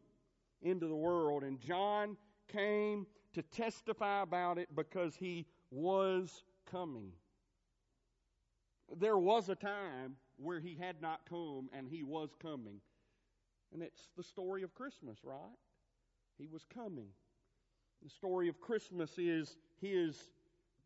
into 0.61 0.87
the 0.87 0.95
world, 0.95 1.43
and 1.43 1.59
John 1.59 2.19
came 2.49 3.07
to 3.33 3.41
testify 3.41 4.21
about 4.21 4.59
it 4.59 4.69
because 4.77 5.17
he 5.17 5.47
was 5.71 6.45
coming. 6.71 7.13
There 8.95 9.17
was 9.17 9.49
a 9.49 9.55
time 9.55 10.17
where 10.37 10.61
he 10.61 10.77
had 10.79 11.01
not 11.01 11.21
come 11.27 11.71
and 11.73 11.89
he 11.89 12.03
was 12.03 12.29
coming. 12.43 12.83
And 13.73 13.83
it's 13.83 14.11
the 14.19 14.23
story 14.23 14.63
of 14.63 14.75
Christmas, 14.75 15.17
right? 15.25 15.57
He 16.37 16.47
was 16.47 16.67
coming. 16.75 17.09
The 18.03 18.11
story 18.11 18.49
of 18.49 18.61
Christmas 18.61 19.17
is 19.17 19.57
his 19.81 20.21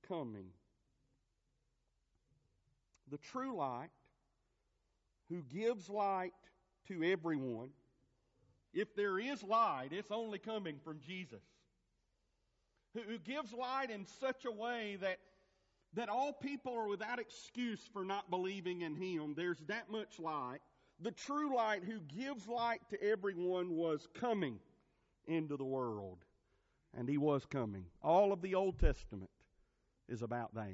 coming. 0.06 0.46
The 3.10 3.18
true 3.18 3.56
light, 3.56 3.90
who 5.30 5.42
gives 5.42 5.88
light 5.88 6.34
to 6.88 7.02
everyone, 7.02 7.70
if 8.74 8.94
there 8.94 9.18
is 9.18 9.42
light, 9.42 9.88
it's 9.92 10.10
only 10.10 10.38
coming 10.38 10.76
from 10.84 11.00
Jesus. 11.06 11.40
Who 12.94 13.18
gives 13.18 13.52
light 13.52 13.90
in 13.90 14.06
such 14.20 14.44
a 14.44 14.50
way 14.50 14.98
that, 15.00 15.18
that 15.94 16.08
all 16.10 16.32
people 16.32 16.74
are 16.74 16.88
without 16.88 17.18
excuse 17.18 17.80
for 17.92 18.04
not 18.04 18.30
believing 18.30 18.82
in 18.82 18.94
Him. 18.94 19.34
There's 19.34 19.60
that 19.68 19.90
much 19.90 20.18
light. 20.18 20.60
The 21.00 21.12
true 21.12 21.54
light 21.54 21.84
who 21.84 22.00
gives 22.00 22.46
light 22.46 22.80
to 22.90 23.02
everyone 23.02 23.70
was 23.70 24.06
coming 24.14 24.58
into 25.26 25.56
the 25.56 25.64
world. 25.64 26.25
And 26.96 27.08
He 27.08 27.18
was 27.18 27.44
coming. 27.44 27.84
All 28.02 28.32
of 28.32 28.40
the 28.40 28.54
Old 28.54 28.78
Testament 28.78 29.30
is 30.08 30.22
about 30.22 30.54
that 30.54 30.72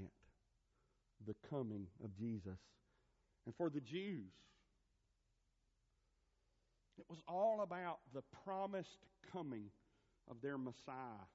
the 1.27 1.35
coming 1.49 1.87
of 2.03 2.15
Jesus. 2.17 2.59
And 3.47 3.55
for 3.57 3.71
the 3.71 3.81
Jews, 3.81 4.33
it 6.99 7.05
was 7.09 7.21
all 7.27 7.61
about 7.63 7.99
the 8.15 8.23
promised 8.45 9.07
coming 9.33 9.65
of 10.31 10.37
their 10.43 10.59
Messiah, 10.59 11.27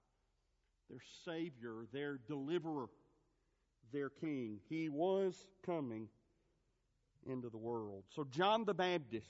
their 0.89 1.02
Savior, 1.26 1.86
their 1.91 2.19
deliverer, 2.28 2.88
their 3.91 4.10
King. 4.10 4.60
He 4.69 4.89
was 4.89 5.36
coming 5.65 6.08
into 7.26 7.50
the 7.50 7.58
world. 7.58 8.04
So 8.15 8.23
John 8.23 8.65
the 8.65 8.73
Baptist 8.73 9.28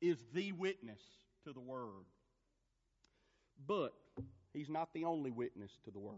is 0.00 0.18
the 0.32 0.52
witness 0.52 1.00
to 1.44 1.52
the 1.52 1.60
Word. 1.60 2.04
But 3.66 3.92
he's 4.52 4.68
not 4.68 4.92
the 4.94 5.04
only 5.04 5.30
witness 5.30 5.72
to 5.84 5.90
the 5.90 5.98
Word. 5.98 6.14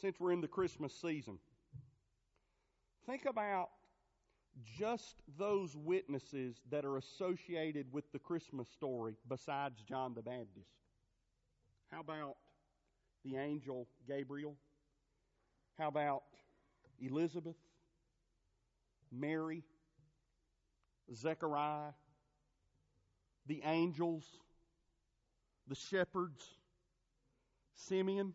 Since 0.00 0.20
we're 0.20 0.32
in 0.32 0.40
the 0.40 0.48
Christmas 0.48 0.92
season, 0.94 1.38
think 3.06 3.26
about 3.26 3.70
just 4.78 5.16
those 5.38 5.76
witnesses 5.76 6.60
that 6.70 6.84
are 6.84 6.96
associated 6.96 7.92
with 7.92 8.10
the 8.12 8.18
Christmas 8.18 8.68
story 8.68 9.14
besides 9.28 9.82
John 9.82 10.14
the 10.14 10.22
Baptist. 10.22 10.70
How 11.90 12.00
about 12.00 12.36
the 13.24 13.36
angel 13.36 13.88
Gabriel? 14.06 14.56
How 15.78 15.88
about 15.88 16.22
Elizabeth, 17.00 17.56
Mary, 19.12 19.62
Zechariah, 21.14 21.92
the 23.46 23.62
angels, 23.64 24.24
the 25.68 25.74
shepherds, 25.74 26.44
Simeon, 27.74 28.34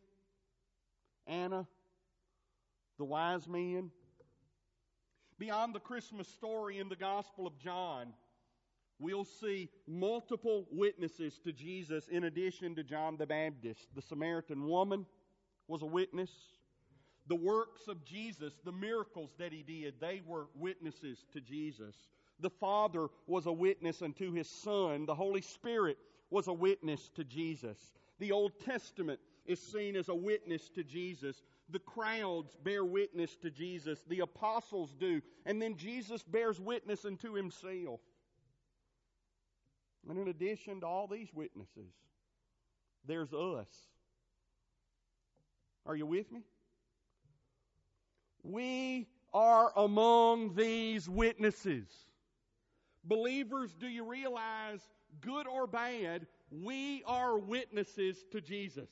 Anna, 1.27 1.67
the 2.97 3.05
wise 3.05 3.47
men? 3.47 3.91
Beyond 5.39 5.73
the 5.73 5.79
Christmas 5.79 6.27
story 6.27 6.79
in 6.79 6.89
the 6.89 6.95
Gospel 6.95 7.47
of 7.47 7.57
John, 7.57 8.13
we'll 8.99 9.25
see 9.25 9.69
multiple 9.87 10.67
witnesses 10.71 11.39
to 11.43 11.51
Jesus 11.51 12.07
in 12.07 12.23
addition 12.23 12.75
to 12.75 12.83
John 12.83 13.17
the 13.17 13.25
Baptist. 13.25 13.87
The 13.95 14.01
Samaritan 14.01 14.67
woman 14.67 15.05
was 15.67 15.81
a 15.81 15.87
witness. 15.87 16.31
The 17.27 17.35
works 17.35 17.87
of 17.87 18.05
Jesus, 18.05 18.53
the 18.63 18.71
miracles 18.71 19.33
that 19.39 19.51
he 19.51 19.63
did, 19.63 19.95
they 19.99 20.21
were 20.25 20.47
witnesses 20.55 21.25
to 21.33 21.41
Jesus. 21.41 21.95
The 22.39 22.49
Father 22.49 23.07
was 23.27 23.45
a 23.45 23.51
witness 23.51 24.01
unto 24.01 24.33
his 24.33 24.49
Son. 24.49 25.05
The 25.05 25.15
Holy 25.15 25.41
Spirit 25.41 25.97
was 26.29 26.47
a 26.47 26.53
witness 26.53 27.09
to 27.15 27.23
Jesus. 27.23 27.77
The 28.19 28.31
Old 28.31 28.59
Testament 28.59 29.19
is 29.45 29.59
seen 29.59 29.95
as 29.95 30.09
a 30.09 30.15
witness 30.15 30.69
to 30.69 30.83
Jesus. 30.83 31.41
The 31.69 31.79
crowds 31.79 32.55
bear 32.63 32.85
witness 32.85 33.35
to 33.37 33.49
Jesus. 33.49 34.03
The 34.07 34.21
apostles 34.21 34.95
do. 34.99 35.21
And 35.45 35.61
then 35.61 35.75
Jesus 35.75 36.23
bears 36.23 36.59
witness 36.59 37.05
unto 37.05 37.33
himself. 37.33 37.99
And 40.09 40.17
in 40.17 40.27
addition 40.27 40.81
to 40.81 40.87
all 40.87 41.07
these 41.07 41.33
witnesses, 41.33 41.93
there's 43.05 43.33
us. 43.33 43.67
Are 45.85 45.95
you 45.95 46.05
with 46.05 46.31
me? 46.31 46.41
We 48.43 49.07
are 49.33 49.71
among 49.75 50.55
these 50.55 51.09
witnesses. 51.09 51.87
Believers, 53.03 53.73
do 53.73 53.87
you 53.87 54.05
realize, 54.05 54.81
good 55.21 55.47
or 55.47 55.67
bad, 55.67 56.27
we 56.51 57.03
are 57.05 57.37
witnesses 57.37 58.23
to 58.31 58.41
Jesus. 58.41 58.89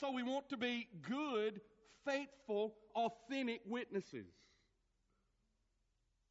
So 0.00 0.10
we 0.10 0.22
want 0.22 0.48
to 0.48 0.56
be 0.56 0.88
good, 1.02 1.60
faithful, 2.06 2.74
authentic 2.94 3.60
witnesses. 3.66 4.26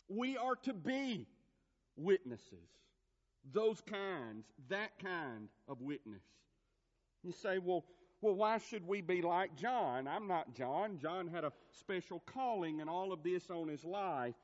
We 0.07 0.37
are 0.37 0.55
to 0.63 0.73
be 0.73 1.27
witnesses. 1.95 2.69
Those 3.53 3.81
kinds, 3.81 4.45
that 4.69 4.97
kind 4.99 5.49
of 5.67 5.81
witness. 5.81 6.23
You 7.23 7.31
say, 7.31 7.59
well, 7.59 7.85
well, 8.21 8.35
why 8.35 8.57
should 8.57 8.85
we 8.85 9.01
be 9.01 9.21
like 9.21 9.55
John? 9.55 10.07
I'm 10.07 10.27
not 10.27 10.53
John. 10.53 10.97
John 11.01 11.27
had 11.27 11.45
a 11.45 11.53
special 11.71 12.21
calling 12.25 12.81
and 12.81 12.89
all 12.89 13.13
of 13.13 13.23
this 13.23 13.49
on 13.49 13.69
his 13.69 13.85
life. 13.85 14.35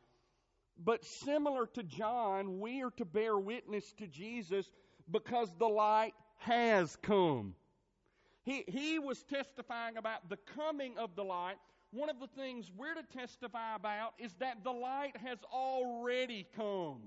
But 0.84 1.06
similar 1.06 1.68
to 1.68 1.84
John, 1.84 2.60
we 2.60 2.84
are 2.84 2.92
to 2.92 3.06
bear 3.06 3.38
witness 3.38 3.94
to 3.94 4.08
Jesus 4.08 4.72
because 5.10 5.50
the 5.58 5.68
light 5.68 6.14
has 6.38 6.98
come. 6.98 7.56
He, 8.44 8.64
he 8.68 9.00
was 9.00 9.24
testifying 9.24 9.98
about 9.98 10.30
the 10.30 10.38
coming 10.56 10.98
of 10.98 11.16
the 11.16 11.24
light. 11.24 11.56
One 11.92 12.10
of 12.10 12.20
the 12.20 12.28
things 12.28 12.72
we're 12.76 12.94
to 12.94 13.18
testify 13.18 13.76
about 13.76 14.14
is 14.20 14.34
that 14.40 14.64
the 14.64 14.72
light 14.72 15.16
has 15.24 15.40
already 15.52 16.46
come. 16.56 17.04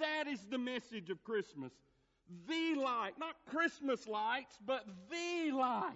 That 0.00 0.26
is 0.26 0.44
the 0.50 0.58
message 0.58 1.08
of 1.08 1.22
Christmas. 1.24 1.72
The 2.46 2.74
light, 2.74 3.12
not 3.18 3.36
Christmas 3.46 4.06
lights, 4.06 4.58
but 4.66 4.84
the 5.10 5.52
light 5.52 5.92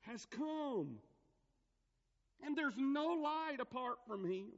has 0.00 0.26
come. 0.26 0.96
And 2.44 2.56
there's 2.56 2.76
no 2.76 3.06
light 3.22 3.60
apart 3.60 3.98
from 4.08 4.24
Him. 4.24 4.48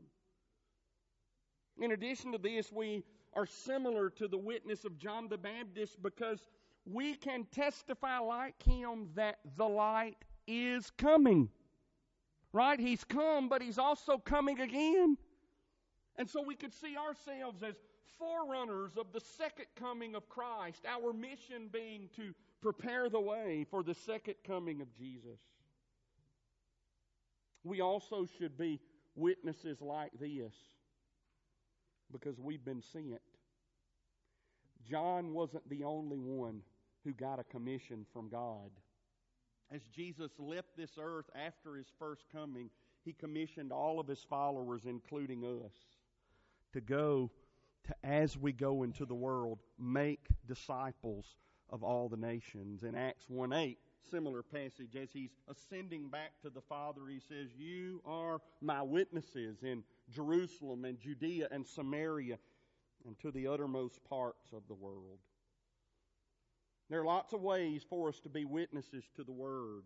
In 1.81 1.93
addition 1.93 2.33
to 2.33 2.39
this, 2.39 2.73
we 2.73 3.05
are 3.35 3.47
similar 3.47 4.11
to 4.11 4.27
the 4.27 4.39
witness 4.39 4.85
of 4.85 4.99
John 4.99 5.29
the 5.29 5.39
Baptist 5.39 6.03
because 6.03 6.41
we 6.85 7.15
can 7.15 7.45
testify 7.53 8.19
like 8.19 8.61
him 8.63 9.09
that 9.15 9.39
the 9.57 9.69
light 9.69 10.17
is 10.47 10.91
coming. 10.99 11.49
Right? 12.53 12.81
He's 12.81 13.05
come, 13.05 13.49
but 13.49 13.63
he's 13.63 13.79
also 13.79 14.19
coming 14.19 14.61
again. 14.61 15.17
And 16.17 16.29
so 16.29 16.43
we 16.43 16.57
could 16.57 16.75
see 16.75 16.97
ourselves 16.97 17.63
as 17.63 17.77
forerunners 18.19 18.97
of 18.97 19.13
the 19.13 19.21
second 19.21 19.67
coming 19.77 20.17
of 20.17 20.29
Christ, 20.29 20.85
our 20.87 21.13
mission 21.13 21.69
being 21.73 22.09
to 22.17 22.35
prepare 22.61 23.09
the 23.09 23.21
way 23.21 23.65
for 23.71 23.85
the 23.85 23.95
second 23.95 24.35
coming 24.45 24.81
of 24.81 24.89
Jesus. 24.97 25.39
We 27.63 27.81
also 27.81 28.27
should 28.39 28.59
be 28.59 28.81
witnesses 29.15 29.81
like 29.81 30.11
this 30.19 30.55
because 32.13 32.39
we've 32.41 32.65
been 32.65 32.83
sent. 32.93 33.21
John 34.89 35.33
wasn't 35.33 35.69
the 35.69 35.85
only 35.85 36.19
one 36.19 36.63
who 37.05 37.13
got 37.13 37.39
a 37.39 37.45
commission 37.45 38.07
from 38.13 38.29
God. 38.29 38.71
As 39.71 39.83
Jesus 39.95 40.31
left 40.39 40.77
this 40.77 40.93
earth 40.99 41.27
after 41.35 41.77
his 41.77 41.89
first 41.99 42.25
coming, 42.33 42.71
he 43.05 43.13
commissioned 43.13 43.73
all 43.73 44.01
of 44.01 44.09
his 44.09 44.25
followers, 44.29 44.83
including 44.87 45.45
us, 45.45 45.73
to 46.73 46.81
go 46.81 47.31
to, 47.85 47.95
as 48.03 48.37
we 48.37 48.53
go 48.53 48.83
into 48.83 49.05
the 49.05 49.15
world, 49.15 49.59
make 49.79 50.27
disciples 50.47 51.37
of 51.71 51.83
all 51.83 52.09
the 52.09 52.17
nations. 52.17 52.83
In 52.83 52.95
Acts 52.95 53.25
1 53.29 53.53
8, 53.53 53.79
similar 54.11 54.43
passage, 54.43 54.97
as 55.01 55.11
he's 55.13 55.31
ascending 55.49 56.09
back 56.09 56.33
to 56.43 56.51
the 56.51 56.61
Father, 56.61 57.03
he 57.09 57.21
says, 57.21 57.49
You 57.57 58.01
are 58.05 58.41
my 58.61 58.83
witnesses 58.83 59.63
in 59.63 59.83
Jerusalem 60.11 60.85
and 60.85 60.99
Judea 60.99 61.49
and 61.51 61.67
Samaria 61.67 62.39
and 63.07 63.19
to 63.21 63.31
the 63.31 63.47
uttermost 63.47 64.05
parts 64.05 64.53
of 64.53 64.63
the 64.69 64.75
world. 64.75 65.19
There 66.91 67.01
are 67.01 67.05
lots 67.05 67.33
of 67.33 67.43
ways 67.43 67.85
for 67.89 68.09
us 68.09 68.19
to 68.21 68.29
be 68.29 68.45
witnesses 68.45 69.05
to 69.17 69.25
the 69.25 69.33
Word. 69.33 69.85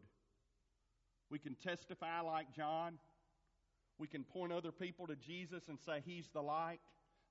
We 1.31 1.38
can 1.38 1.55
testify 1.57 2.20
like 2.20 2.55
John. 2.55 2.98
We 3.98 4.07
can 4.07 4.25
point 4.25 4.53
other 4.53 4.72
people 4.72 5.07
to 5.07 5.16
Jesus 5.16 5.68
and 5.68 5.79
say, 5.81 6.03
He's 6.05 6.29
the 6.33 6.42
light. 6.42 6.81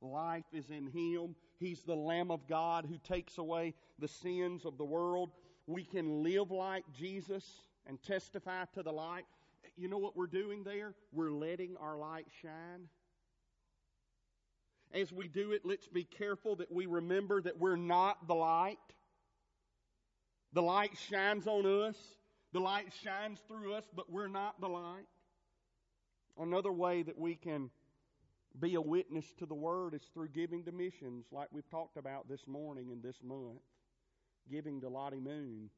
Life 0.02 0.46
is 0.52 0.70
in 0.70 0.88
Him. 0.88 1.36
He's 1.60 1.84
the 1.84 1.96
Lamb 1.96 2.32
of 2.32 2.48
God 2.48 2.86
who 2.90 2.98
takes 2.98 3.38
away 3.38 3.76
the 4.00 4.08
sins 4.08 4.66
of 4.66 4.78
the 4.78 4.86
world. 4.86 5.32
We 5.72 5.86
can 5.86 6.22
live 6.22 6.52
like 6.52 6.84
Jesus 6.94 7.46
and 7.88 8.02
testify 8.04 8.66
to 8.74 8.84
the 8.84 8.92
light. 8.92 9.24
You 9.78 9.88
know 9.88 10.00
what 10.00 10.18
we're 10.18 10.28
doing 10.28 10.64
there? 10.66 10.94
We're 11.14 11.32
letting 11.32 11.78
our 11.78 11.98
light 11.98 12.28
shine. 12.42 12.90
As 14.94 15.14
we 15.14 15.30
do 15.30 15.54
it, 15.54 15.62
let's 15.64 15.88
be 15.88 16.04
careful 16.04 16.58
that 16.58 16.70
we 16.70 16.88
remember 16.88 17.42
that 17.42 17.58
we're 17.58 17.78
not 17.78 18.28
the 18.28 18.36
light. 18.36 18.80
The 20.52 20.62
light 20.62 20.92
shines 21.10 21.48
on 21.48 21.66
us. 21.66 21.96
The 22.52 22.60
light 22.60 22.92
shines 23.02 23.40
through 23.48 23.74
us, 23.76 23.86
but 23.96 24.12
we're 24.12 24.28
not 24.28 24.60
the 24.60 24.68
light. 24.68 25.08
Another 26.38 26.72
way 26.74 27.02
that 27.04 27.18
we 27.18 27.36
can 27.36 27.70
be 28.60 28.76
a 28.76 28.82
witness 28.82 29.26
to 29.40 29.46
the 29.46 29.56
Word 29.56 29.94
is 29.94 30.02
through 30.14 30.30
giving 30.30 30.66
to 30.66 30.74
missions, 30.74 31.28
like 31.32 31.48
we've 31.54 31.70
talked 31.70 31.96
about 31.96 32.28
this 32.28 32.46
morning 32.46 32.92
and 32.92 33.02
this 33.02 33.16
month. 33.24 33.62
Giving 34.50 34.82
to 34.82 34.90
Lottie 34.90 35.20
Moon. 35.20 35.70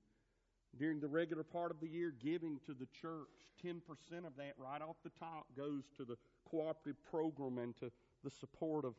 During 0.78 0.99
the 0.99 1.08
regular 1.08 1.43
part 1.43 1.71
of 1.71 1.80
the 1.80 1.88
year, 1.88 2.13
giving 2.23 2.60
to 2.65 2.73
the 2.73 2.88
church. 3.02 3.28
10% 3.63 3.82
of 4.26 4.36
that 4.38 4.54
right 4.58 4.82
off 4.82 4.95
the 5.04 5.12
top 5.19 5.45
goes 5.56 5.84
to 5.95 6.04
the 6.04 6.17
cooperative 6.49 7.02
program 7.10 7.58
and 7.60 7.76
to 7.78 7.91
the 8.23 8.32
support 8.32 8.84
of 8.84 8.95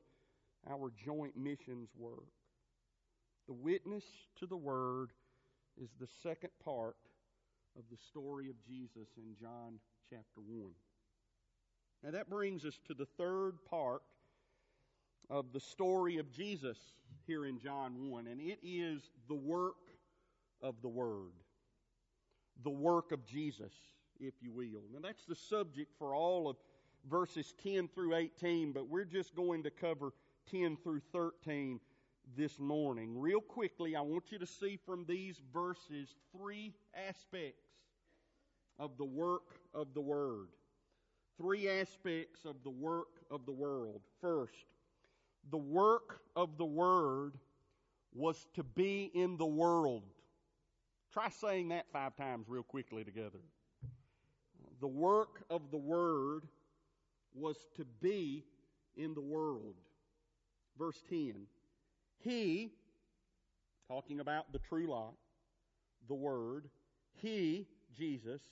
our 0.70 0.90
joint 1.04 1.36
missions 1.36 1.90
work. 1.98 2.32
The 3.46 3.52
witness 3.52 4.04
to 4.38 4.46
the 4.46 4.56
Word 4.56 5.10
is 5.80 5.90
the 6.00 6.08
second 6.22 6.50
part 6.64 6.96
of 7.76 7.84
the 7.90 7.98
story 8.08 8.48
of 8.48 8.54
Jesus 8.66 9.08
in 9.16 9.34
John 9.40 9.80
chapter 10.08 10.40
1. 10.46 10.70
Now 12.02 12.10
that 12.12 12.30
brings 12.30 12.64
us 12.64 12.78
to 12.86 12.94
the 12.94 13.06
third 13.18 13.58
part 13.68 14.02
of 15.30 15.52
the 15.52 15.60
story 15.60 16.18
of 16.18 16.30
Jesus 16.30 16.78
here 17.26 17.46
in 17.46 17.58
John 17.58 18.10
1, 18.10 18.26
and 18.26 18.40
it 18.40 18.58
is 18.62 19.02
the 19.28 19.34
work 19.34 19.76
of 20.62 20.74
the 20.82 20.88
Word. 20.88 21.32
The 22.62 22.70
work 22.70 23.12
of 23.12 23.24
Jesus, 23.26 23.72
if 24.20 24.34
you 24.40 24.52
will. 24.52 24.82
Now 24.92 25.00
that's 25.02 25.24
the 25.24 25.34
subject 25.34 25.92
for 25.98 26.14
all 26.14 26.48
of 26.48 26.56
verses 27.08 27.54
10 27.62 27.88
through 27.88 28.14
18, 28.14 28.72
but 28.72 28.88
we're 28.88 29.04
just 29.04 29.34
going 29.34 29.62
to 29.64 29.70
cover 29.70 30.12
10 30.50 30.76
through 30.82 31.00
13 31.12 31.80
this 32.36 32.58
morning. 32.58 33.18
Real 33.18 33.40
quickly, 33.40 33.96
I 33.96 34.00
want 34.00 34.30
you 34.30 34.38
to 34.38 34.46
see 34.46 34.78
from 34.86 35.04
these 35.06 35.40
verses 35.52 36.14
three 36.36 36.72
aspects 37.08 37.68
of 38.78 38.96
the 38.96 39.04
work 39.04 39.58
of 39.74 39.94
the 39.94 40.00
Word. 40.00 40.48
Three 41.36 41.68
aspects 41.68 42.44
of 42.44 42.56
the 42.62 42.70
work 42.70 43.08
of 43.30 43.44
the 43.46 43.52
world. 43.52 44.02
First, 44.20 44.66
the 45.50 45.58
work 45.58 46.20
of 46.36 46.56
the 46.58 46.64
Word 46.64 47.34
was 48.14 48.46
to 48.54 48.62
be 48.62 49.10
in 49.14 49.36
the 49.36 49.46
world. 49.46 50.02
Try 51.12 51.28
saying 51.28 51.68
that 51.68 51.86
five 51.92 52.16
times 52.16 52.46
real 52.48 52.62
quickly 52.62 53.04
together. 53.04 53.40
The 54.80 54.88
work 54.88 55.44
of 55.50 55.70
the 55.70 55.78
Word 55.78 56.44
was 57.34 57.56
to 57.76 57.84
be 58.00 58.44
in 58.96 59.14
the 59.14 59.20
world. 59.20 59.74
Verse 60.78 61.02
10 61.08 61.46
He, 62.18 62.72
talking 63.88 64.20
about 64.20 64.52
the 64.52 64.58
true 64.58 64.88
light, 64.88 65.14
the 66.08 66.14
Word, 66.14 66.68
He, 67.14 67.66
Jesus, 67.96 68.42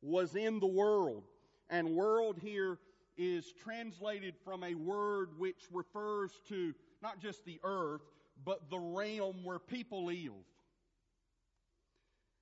was 0.00 0.34
in 0.34 0.60
the 0.60 0.66
world. 0.66 1.24
And 1.70 1.90
world 1.90 2.38
here 2.40 2.78
is 3.16 3.52
translated 3.52 4.34
from 4.44 4.64
a 4.64 4.74
word 4.74 5.38
which 5.38 5.66
refers 5.72 6.32
to 6.48 6.74
not 7.02 7.20
just 7.20 7.44
the 7.44 7.60
earth, 7.62 8.02
but 8.44 8.70
the 8.70 8.78
realm 8.78 9.44
where 9.44 9.58
people 9.58 10.06
live. 10.06 10.32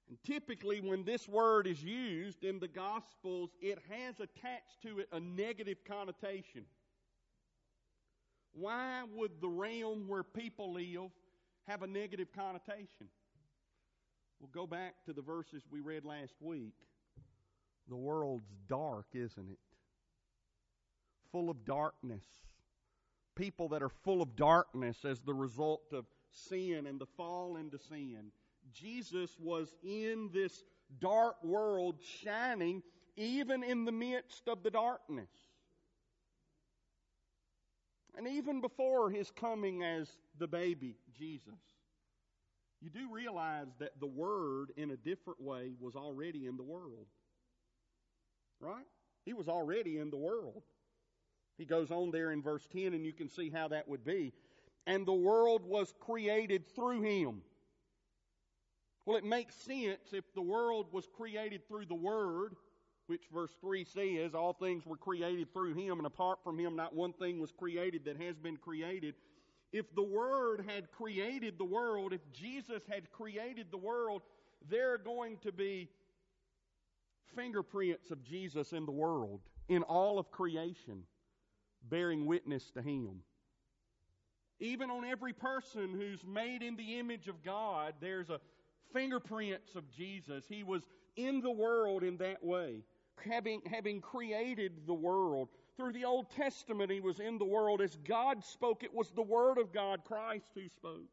And 0.08 0.22
typically, 0.24 0.80
when 0.80 1.04
this 1.04 1.28
word 1.28 1.66
is 1.66 1.82
used 1.82 2.44
in 2.44 2.58
the 2.58 2.68
Gospels, 2.68 3.50
it 3.60 3.78
has 3.88 4.20
attached 4.20 4.82
to 4.82 4.98
it 5.00 5.08
a 5.12 5.20
negative 5.20 5.78
connotation. 5.86 6.64
Why 8.52 9.04
would 9.14 9.40
the 9.40 9.48
realm 9.48 10.08
where 10.08 10.22
people 10.22 10.74
live 10.74 11.10
have 11.66 11.82
a 11.82 11.86
negative 11.86 12.28
connotation? 12.36 13.08
We'll 14.38 14.50
go 14.52 14.66
back 14.66 14.94
to 15.06 15.12
the 15.12 15.22
verses 15.22 15.62
we 15.70 15.80
read 15.80 16.04
last 16.04 16.34
week. 16.40 16.74
The 17.88 17.96
world's 17.96 18.52
dark, 18.68 19.06
isn't 19.14 19.48
it? 19.50 19.58
Full 21.32 21.50
of 21.50 21.64
darkness. 21.64 22.24
People 23.34 23.68
that 23.70 23.82
are 23.82 23.88
full 23.88 24.22
of 24.22 24.36
darkness 24.36 25.04
as 25.04 25.20
the 25.20 25.34
result 25.34 25.92
of 25.92 26.04
sin 26.30 26.86
and 26.86 27.00
the 27.00 27.06
fall 27.16 27.56
into 27.56 27.78
sin. 27.78 28.30
Jesus 28.72 29.36
was 29.40 29.74
in 29.82 30.30
this 30.32 30.64
dark 31.00 31.42
world 31.42 31.96
shining 32.20 32.82
even 33.16 33.62
in 33.62 33.84
the 33.84 33.92
midst 33.92 34.48
of 34.48 34.62
the 34.62 34.70
darkness. 34.70 35.30
And 38.16 38.28
even 38.28 38.60
before 38.60 39.10
his 39.10 39.30
coming 39.30 39.82
as 39.82 40.08
the 40.38 40.46
baby, 40.46 40.96
Jesus, 41.18 41.60
you 42.80 42.90
do 42.90 43.08
realize 43.10 43.68
that 43.78 44.00
the 44.00 44.06
Word, 44.06 44.72
in 44.76 44.90
a 44.90 44.96
different 44.96 45.40
way, 45.40 45.72
was 45.80 45.94
already 45.94 46.46
in 46.46 46.56
the 46.56 46.62
world. 46.62 47.06
Right? 48.60 48.86
He 49.24 49.32
was 49.32 49.48
already 49.48 49.98
in 49.98 50.10
the 50.10 50.16
world. 50.16 50.62
He 51.58 51.64
goes 51.64 51.90
on 51.90 52.10
there 52.10 52.32
in 52.32 52.42
verse 52.42 52.66
10, 52.72 52.94
and 52.94 53.04
you 53.04 53.12
can 53.12 53.28
see 53.28 53.50
how 53.50 53.68
that 53.68 53.88
would 53.88 54.04
be. 54.04 54.32
And 54.86 55.06
the 55.06 55.12
world 55.12 55.62
was 55.64 55.94
created 56.00 56.66
through 56.74 57.02
him. 57.02 57.42
Well, 59.04 59.16
it 59.16 59.24
makes 59.24 59.54
sense 59.54 60.12
if 60.12 60.24
the 60.34 60.42
world 60.42 60.86
was 60.92 61.08
created 61.16 61.66
through 61.68 61.86
the 61.86 61.94
Word, 61.94 62.54
which 63.06 63.24
verse 63.32 63.50
3 63.60 63.84
says, 63.84 64.34
all 64.34 64.52
things 64.52 64.86
were 64.86 64.96
created 64.96 65.52
through 65.52 65.74
him, 65.74 65.98
and 65.98 66.06
apart 66.06 66.38
from 66.44 66.58
him, 66.58 66.76
not 66.76 66.94
one 66.94 67.12
thing 67.12 67.40
was 67.40 67.50
created 67.50 68.04
that 68.04 68.20
has 68.20 68.38
been 68.38 68.56
created. 68.56 69.14
If 69.72 69.92
the 69.94 70.02
Word 70.02 70.64
had 70.68 70.90
created 70.92 71.58
the 71.58 71.64
world, 71.64 72.12
if 72.12 72.20
Jesus 72.32 72.82
had 72.88 73.10
created 73.10 73.66
the 73.70 73.78
world, 73.78 74.22
there 74.70 74.94
are 74.94 74.98
going 74.98 75.38
to 75.38 75.52
be 75.52 75.88
fingerprints 77.34 78.10
of 78.10 78.22
Jesus 78.22 78.72
in 78.72 78.86
the 78.86 78.92
world, 78.92 79.40
in 79.68 79.82
all 79.82 80.18
of 80.18 80.30
creation, 80.30 81.02
bearing 81.88 82.26
witness 82.26 82.70
to 82.72 82.82
him. 82.82 83.22
Even 84.60 84.90
on 84.90 85.04
every 85.04 85.32
person 85.32 85.92
who's 85.92 86.24
made 86.24 86.62
in 86.62 86.76
the 86.76 86.98
image 86.98 87.28
of 87.28 87.42
God, 87.42 87.94
there's 88.00 88.30
a 88.30 88.40
fingerprints 88.92 89.74
of 89.74 89.90
Jesus. 89.90 90.44
He 90.48 90.62
was 90.62 90.82
in 91.16 91.40
the 91.40 91.50
world 91.50 92.02
in 92.02 92.16
that 92.18 92.44
way, 92.44 92.84
having, 93.24 93.60
having 93.66 94.00
created 94.00 94.86
the 94.86 94.94
world. 94.94 95.48
Through 95.76 95.92
the 95.94 96.04
Old 96.04 96.30
Testament, 96.30 96.90
He 96.90 97.00
was 97.00 97.18
in 97.18 97.38
the 97.38 97.44
world. 97.44 97.80
As 97.80 97.96
God 98.04 98.44
spoke, 98.44 98.84
it 98.84 98.94
was 98.94 99.10
the 99.10 99.22
Word 99.22 99.58
of 99.58 99.72
God, 99.72 100.02
Christ, 100.04 100.46
who 100.54 100.68
spoke. 100.68 101.08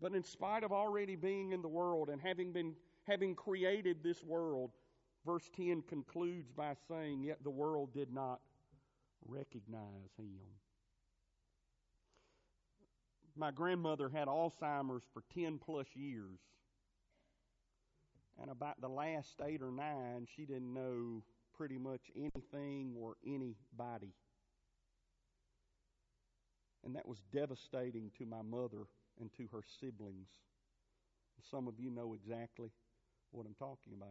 But 0.00 0.14
in 0.14 0.24
spite 0.24 0.64
of 0.64 0.72
already 0.72 1.14
being 1.14 1.52
in 1.52 1.60
the 1.60 1.68
world 1.68 2.08
and 2.08 2.20
having 2.20 2.52
been 2.52 2.74
having 3.06 3.34
created 3.34 3.98
this 4.02 4.22
world, 4.22 4.70
verse 5.26 5.50
10 5.56 5.82
concludes 5.88 6.50
by 6.52 6.74
saying, 6.88 7.22
Yet 7.22 7.42
the 7.42 7.50
world 7.50 7.92
did 7.92 8.12
not 8.12 8.40
recognize 9.26 10.10
him. 10.18 10.40
My 13.36 13.50
grandmother 13.50 14.08
had 14.08 14.28
Alzheimer's 14.28 15.04
for 15.12 15.22
10 15.34 15.58
plus 15.64 15.86
years. 15.94 16.38
And 18.40 18.50
about 18.50 18.80
the 18.80 18.88
last 18.88 19.40
eight 19.44 19.62
or 19.62 19.70
nine, 19.70 20.26
she 20.34 20.46
didn't 20.46 20.72
know 20.72 21.22
pretty 21.56 21.78
much 21.78 22.00
anything 22.16 22.94
or 22.98 23.16
anybody. 23.24 24.14
And 26.84 26.96
that 26.96 27.06
was 27.06 27.18
devastating 27.32 28.10
to 28.18 28.24
my 28.24 28.42
mother 28.42 28.86
and 29.20 29.30
to 29.36 29.46
her 29.52 29.62
siblings. 29.80 30.28
Some 31.50 31.68
of 31.68 31.74
you 31.78 31.90
know 31.90 32.14
exactly 32.14 32.70
what 33.30 33.46
I'm 33.46 33.54
talking 33.54 33.92
about. 33.96 34.08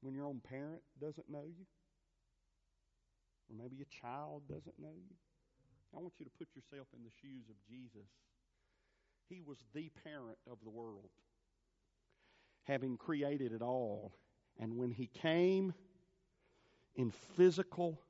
When 0.00 0.14
your 0.14 0.26
own 0.26 0.40
parent 0.40 0.82
doesn't 1.00 1.30
know 1.30 1.44
you, 1.46 1.66
or 3.48 3.56
maybe 3.56 3.82
a 3.82 4.02
child 4.02 4.42
doesn't 4.48 4.78
know 4.78 4.94
you, 4.94 5.14
I 5.94 5.98
want 5.98 6.14
you 6.18 6.24
to 6.24 6.30
put 6.38 6.48
yourself 6.54 6.88
in 6.94 7.02
the 7.02 7.10
shoes 7.22 7.48
of 7.48 7.56
Jesus. 7.68 8.08
He 9.28 9.40
was 9.40 9.58
the 9.74 9.90
parent 10.04 10.38
of 10.50 10.58
the 10.62 10.70
world, 10.70 11.10
having 12.64 12.96
created 12.96 13.52
it 13.52 13.62
all. 13.62 14.12
And 14.60 14.76
when 14.76 14.90
He 14.90 15.06
came 15.06 15.72
in 16.94 17.12
physical, 17.36 18.00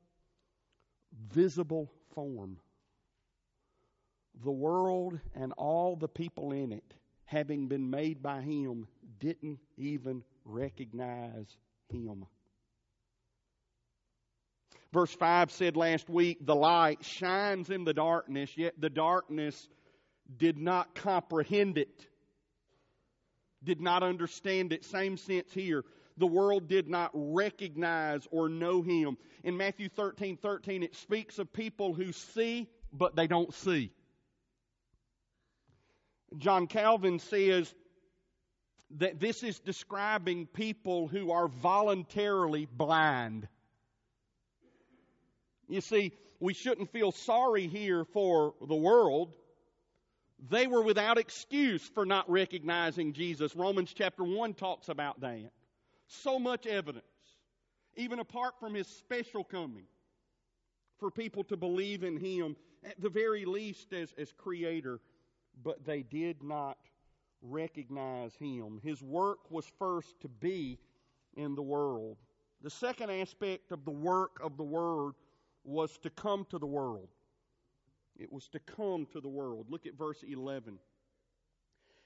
visible 1.32 1.91
form, 2.14 2.59
the 4.43 4.51
world 4.51 5.18
and 5.34 5.53
all 5.53 5.97
the 5.97 6.09
people 6.09 6.53
in 6.53 6.72
it 6.72 6.95
having 7.28 7.68
been 7.68 7.91
made 7.91 8.22
by 8.22 8.41
him, 8.41 8.86
didn't 9.20 9.59
even 9.76 10.24
recognize 10.47 11.59
him. 11.91 12.24
Verse 14.93 15.12
5 15.12 15.51
said 15.51 15.76
last 15.76 16.09
week, 16.09 16.39
the 16.41 16.55
light 16.55 17.05
shines 17.05 17.68
in 17.68 17.84
the 17.84 17.93
darkness, 17.93 18.51
yet 18.57 18.74
the 18.80 18.89
darkness 18.89 19.68
did 20.34 20.59
not 20.59 20.95
comprehend 20.95 21.76
it, 21.76 22.07
did 23.62 23.80
not 23.80 24.03
understand 24.03 24.72
it. 24.72 24.84
Same 24.84 25.16
sense 25.16 25.53
here. 25.53 25.84
The 26.16 26.26
world 26.26 26.68
did 26.68 26.89
not 26.89 27.11
recognize 27.14 28.26
or 28.30 28.49
know 28.49 28.82
him. 28.82 29.18
In 29.45 29.57
Matthew 29.57 29.89
13 29.91 30.36
13, 30.39 30.82
it 30.82 30.97
speaks 30.97 31.39
of 31.39 31.53
people 31.53 31.93
who 31.93 32.12
see, 32.12 32.68
but 32.93 33.14
they 33.14 33.26
don't 33.26 33.53
see. 33.55 33.93
John 36.36 36.66
Calvin 36.66 37.18
says 37.18 37.72
that 38.97 39.20
this 39.20 39.43
is 39.43 39.61
describing 39.61 40.47
people 40.47 41.09
who 41.09 41.30
are 41.30 41.49
voluntarily 41.49 42.66
blind. 42.66 43.49
You 45.69 45.81
see, 45.81 46.12
we 46.41 46.55
shouldn't 46.55 46.91
feel 46.93 47.12
sorry 47.12 47.66
here 47.66 48.05
for 48.05 48.55
the 48.66 48.75
world. 48.75 49.33
They 50.51 50.66
were 50.66 50.83
without 50.83 51.19
excuse 51.19 51.83
for 51.83 52.07
not 52.07 52.31
recognizing 52.31 53.12
Jesus. 53.12 53.55
Romans 53.55 53.93
chapter 53.95 54.25
1 54.25 54.55
talks 54.55 54.89
about 54.89 55.21
that. 55.21 55.51
So 56.07 56.39
much 56.39 56.66
evidence, 56.66 57.05
even 57.97 58.19
apart 58.19 58.55
from 58.61 58.75
his 58.75 58.87
special 58.87 59.45
coming, 59.45 59.85
for 60.99 61.11
people 61.11 61.45
to 61.45 61.57
believe 61.57 62.03
in 62.03 62.16
him, 62.16 62.57
at 62.85 63.01
the 63.01 63.11
very 63.11 63.45
least 63.45 63.93
as, 63.93 64.12
as 64.16 64.33
creator, 64.33 65.01
but 65.62 65.85
they 65.85 66.03
did 66.03 66.43
not 66.43 66.79
recognize 67.43 68.35
him. 68.37 68.81
His 68.83 69.03
work 69.03 69.51
was 69.51 69.66
first 69.79 70.21
to 70.21 70.29
be 70.29 70.79
in 71.37 71.57
the 71.57 71.62
world. 71.62 72.16
The 72.62 72.71
second 72.71 73.11
aspect 73.11 73.71
of 73.73 73.85
the 73.85 73.91
work 73.91 74.39
of 74.43 74.57
the 74.57 74.64
Word 74.64 75.14
was 75.64 75.96
to 75.98 76.11
come 76.11 76.46
to 76.50 76.59
the 76.59 76.66
world. 76.66 77.09
It 78.18 78.32
was 78.32 78.48
to 78.48 78.59
come 78.59 79.06
to 79.12 79.20
the 79.20 79.28
world. 79.28 79.66
Look 79.70 79.86
at 79.86 79.94
verse 79.94 80.24
11. 80.28 80.78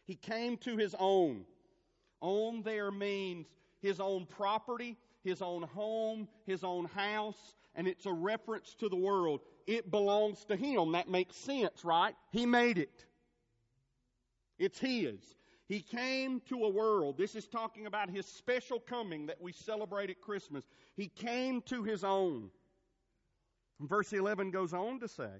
He 0.05 0.15
came 0.15 0.57
to 0.59 0.77
his 0.77 0.95
own. 0.99 1.45
Own 2.21 2.63
there 2.63 2.91
means 2.91 3.47
his 3.81 3.99
own 3.99 4.27
property, 4.27 4.97
his 5.25 5.43
own 5.43 5.63
home, 5.63 6.29
his 6.47 6.65
own 6.65 6.87
house, 6.87 7.57
and 7.75 7.89
it's 7.89 8.07
a 8.07 8.13
reference 8.13 8.75
to 8.77 8.89
the 8.89 8.97
world. 8.97 9.41
It 9.67 9.91
belongs 9.91 10.45
to 10.47 10.57
him. 10.57 10.93
That 10.93 11.09
makes 11.09 11.37
sense, 11.37 11.85
right? 11.85 12.15
He 12.31 12.47
made 12.47 12.79
it. 12.79 13.05
It's 14.59 14.79
his. 14.79 15.21
He 15.69 15.81
came 15.81 16.41
to 16.49 16.65
a 16.65 16.69
world. 16.69 17.17
This 17.17 17.35
is 17.35 17.49
talking 17.49 17.87
about 17.87 18.11
his 18.11 18.27
special 18.27 18.79
coming 18.79 19.27
that 19.27 19.41
we 19.41 19.53
celebrate 19.53 20.11
at 20.11 20.21
Christmas. 20.21 20.65
He 20.97 21.09
came 21.09 21.63
to 21.63 21.83
his 21.83 22.05
own. 22.05 22.51
Verse 23.89 24.13
11 24.13 24.51
goes 24.51 24.73
on 24.73 25.01
to 25.01 25.09
say 25.09 25.31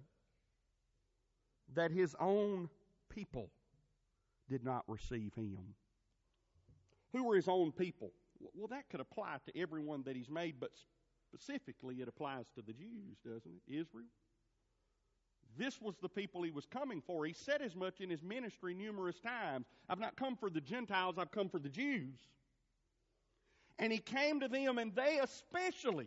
that 1.75 1.91
his 1.91 2.15
own 2.19 2.69
people 3.09 3.51
did 4.49 4.65
not 4.65 4.85
receive 4.89 5.33
him. 5.35 5.75
Who 7.13 7.25
were 7.25 7.37
his 7.37 7.49
own 7.49 7.73
people? 7.73 8.13
Well, 8.55 8.69
that 8.69 8.89
could 8.91 9.01
apply 9.01 9.37
to 9.47 9.59
everyone 9.59 10.03
that 10.05 10.17
he's 10.17 10.31
made, 10.31 10.57
but 10.59 10.71
specifically 11.29 11.97
it 11.97 12.09
applies 12.09 12.47
to 12.57 12.63
the 12.63 12.73
Jews, 12.73 13.19
doesn't 13.25 13.53
it? 13.67 13.73
Israel. 13.73 14.07
This 15.57 15.81
was 15.81 15.95
the 16.01 16.09
people 16.09 16.43
he 16.43 16.51
was 16.51 16.67
coming 16.67 17.03
for. 17.07 17.27
He 17.27 17.35
said 17.35 17.61
as 17.61 17.77
much 17.77 18.01
in 18.01 18.09
his 18.09 18.23
ministry 18.23 18.75
numerous 18.75 19.21
times 19.21 19.67
I've 19.89 20.01
not 20.01 20.17
come 20.17 20.37
for 20.37 20.51
the 20.51 20.61
Gentiles, 20.61 21.17
I've 21.19 21.31
come 21.31 21.49
for 21.49 21.59
the 21.59 21.69
Jews. 21.69 22.19
And 23.79 23.93
he 23.93 23.99
came 23.99 24.41
to 24.41 24.49
them, 24.49 24.79
and 24.79 24.95
they 24.95 25.19
especially, 25.23 26.07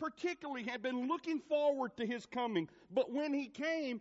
particularly, 0.00 0.64
had 0.64 0.82
been 0.82 1.06
looking 1.06 1.38
forward 1.38 1.96
to 1.98 2.06
his 2.06 2.26
coming. 2.26 2.68
But 2.90 3.12
when 3.12 3.32
he 3.32 3.46
came, 3.46 4.00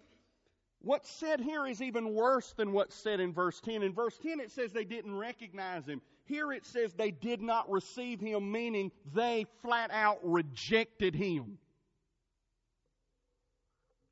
what's 0.82 1.12
said 1.12 1.42
here 1.42 1.68
is 1.68 1.82
even 1.82 2.16
worse 2.16 2.54
than 2.54 2.72
what's 2.72 2.96
said 2.96 3.20
in 3.20 3.34
verse 3.34 3.60
10. 3.60 3.84
In 3.84 3.94
verse 3.94 4.18
10, 4.18 4.40
it 4.40 4.52
says 4.52 4.72
they 4.72 4.86
didn't 4.86 5.16
recognize 5.16 5.86
him. 5.86 6.02
Here 6.26 6.52
it 6.54 6.66
says 6.66 6.94
they 6.94 7.12
did 7.12 7.42
not 7.42 7.70
receive 7.70 8.20
him, 8.20 8.52
meaning 8.52 8.92
they 9.14 9.46
flat 9.62 9.92
out 9.92 10.20
rejected 10.24 11.14
him. 11.14 11.58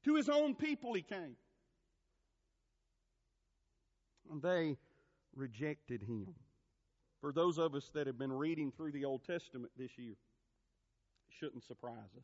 To 0.03 0.15
his 0.15 0.29
own 0.29 0.55
people 0.55 0.93
he 0.93 1.01
came. 1.01 1.35
And 4.31 4.41
they 4.41 4.77
rejected 5.35 6.01
him. 6.01 6.27
For 7.21 7.31
those 7.31 7.57
of 7.57 7.75
us 7.75 7.89
that 7.93 8.07
have 8.07 8.17
been 8.17 8.31
reading 8.31 8.71
through 8.71 8.91
the 8.91 9.05
Old 9.05 9.23
Testament 9.25 9.71
this 9.77 9.97
year, 9.97 10.15
shouldn't 11.39 11.63
surprise 11.63 12.11
us. 12.17 12.23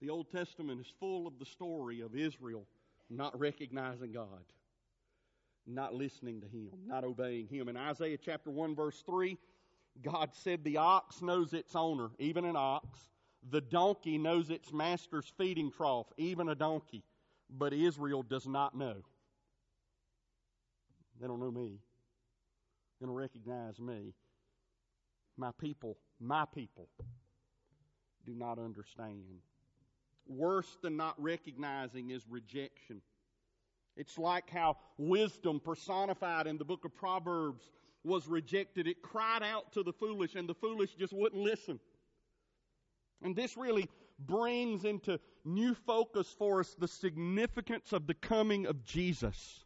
The 0.00 0.10
Old 0.10 0.30
Testament 0.30 0.80
is 0.80 0.92
full 0.98 1.26
of 1.26 1.38
the 1.38 1.46
story 1.46 2.00
of 2.00 2.16
Israel 2.16 2.66
not 3.08 3.38
recognizing 3.38 4.12
God, 4.12 4.44
not 5.66 5.94
listening 5.94 6.40
to 6.40 6.46
Him, 6.46 6.70
not 6.86 7.04
obeying 7.04 7.46
Him. 7.46 7.68
In 7.68 7.76
Isaiah 7.76 8.18
chapter 8.18 8.50
1, 8.50 8.74
verse 8.74 9.02
3, 9.06 9.38
God 10.02 10.30
said, 10.32 10.64
The 10.64 10.78
ox 10.78 11.22
knows 11.22 11.52
its 11.52 11.76
owner, 11.76 12.08
even 12.18 12.44
an 12.44 12.56
ox. 12.56 12.98
The 13.50 13.60
donkey 13.60 14.18
knows 14.18 14.50
its 14.50 14.72
master's 14.72 15.30
feeding 15.36 15.70
trough, 15.70 16.06
even 16.16 16.48
a 16.48 16.54
donkey, 16.54 17.02
but 17.50 17.72
Israel 17.72 18.22
does 18.22 18.46
not 18.46 18.76
know. 18.76 18.96
They 21.20 21.26
don't 21.26 21.40
know 21.40 21.50
me. 21.50 21.78
They 23.00 23.06
don't 23.06 23.14
recognize 23.14 23.78
me. 23.78 24.14
My 25.36 25.50
people, 25.60 25.96
my 26.22 26.44
people, 26.54 26.88
do 28.24 28.34
not 28.34 28.58
understand. 28.58 29.40
Worse 30.26 30.78
than 30.82 30.96
not 30.96 31.20
recognizing 31.20 32.10
is 32.10 32.24
rejection. 32.28 33.02
It's 33.96 34.16
like 34.16 34.48
how 34.48 34.76
wisdom 34.96 35.60
personified 35.60 36.46
in 36.46 36.56
the 36.58 36.64
book 36.64 36.84
of 36.84 36.94
Proverbs 36.94 37.64
was 38.04 38.26
rejected. 38.28 38.86
It 38.86 39.02
cried 39.02 39.42
out 39.42 39.72
to 39.72 39.82
the 39.82 39.92
foolish, 39.92 40.34
and 40.34 40.48
the 40.48 40.54
foolish 40.54 40.94
just 40.94 41.12
wouldn't 41.12 41.42
listen. 41.42 41.78
And 43.22 43.36
this 43.36 43.56
really 43.56 43.88
brings 44.18 44.84
into 44.84 45.18
new 45.44 45.74
focus 45.74 46.34
for 46.38 46.60
us 46.60 46.74
the 46.78 46.88
significance 46.88 47.92
of 47.92 48.06
the 48.06 48.14
coming 48.14 48.66
of 48.66 48.84
Jesus. 48.84 49.64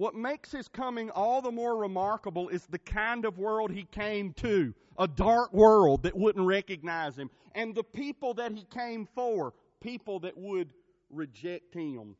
What 0.00 0.14
makes 0.14 0.50
his 0.50 0.66
coming 0.66 1.10
all 1.10 1.42
the 1.42 1.52
more 1.52 1.76
remarkable 1.76 2.48
is 2.48 2.64
the 2.64 2.78
kind 2.78 3.26
of 3.26 3.36
world 3.36 3.70
he 3.70 3.84
came 3.84 4.32
to 4.38 4.72
a 4.98 5.06
dark 5.06 5.52
world 5.52 6.04
that 6.04 6.16
wouldn't 6.16 6.46
recognize 6.46 7.18
him, 7.18 7.28
and 7.54 7.74
the 7.74 7.84
people 7.84 8.32
that 8.32 8.52
he 8.52 8.64
came 8.64 9.06
for, 9.14 9.52
people 9.82 10.18
that 10.20 10.38
would 10.38 10.72
reject 11.10 11.74
him. 11.74 12.16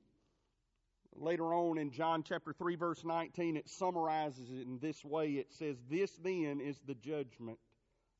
Later 1.14 1.55
on 1.55 1.78
in 1.78 1.91
John 1.91 2.22
chapter 2.22 2.53
3, 2.53 2.76
verse 2.76 3.03
19, 3.03 3.57
it 3.57 3.66
summarizes 3.66 4.51
it 4.51 4.66
in 4.66 4.78
this 4.78 5.03
way 5.03 5.31
it 5.37 5.51
says, 5.51 5.78
This 5.89 6.11
then 6.22 6.61
is 6.61 6.83
the 6.87 6.97
judgment. 6.97 7.59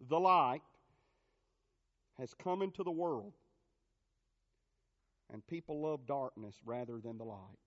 The 0.09 0.19
light 0.19 0.63
has 2.19 2.33
come 2.33 2.63
into 2.63 2.83
the 2.83 2.91
world, 2.91 3.35
and 5.31 5.47
people 5.47 5.83
love 5.83 6.07
darkness 6.07 6.57
rather 6.65 6.99
than 6.99 7.19
the 7.19 7.25
light 7.25 7.59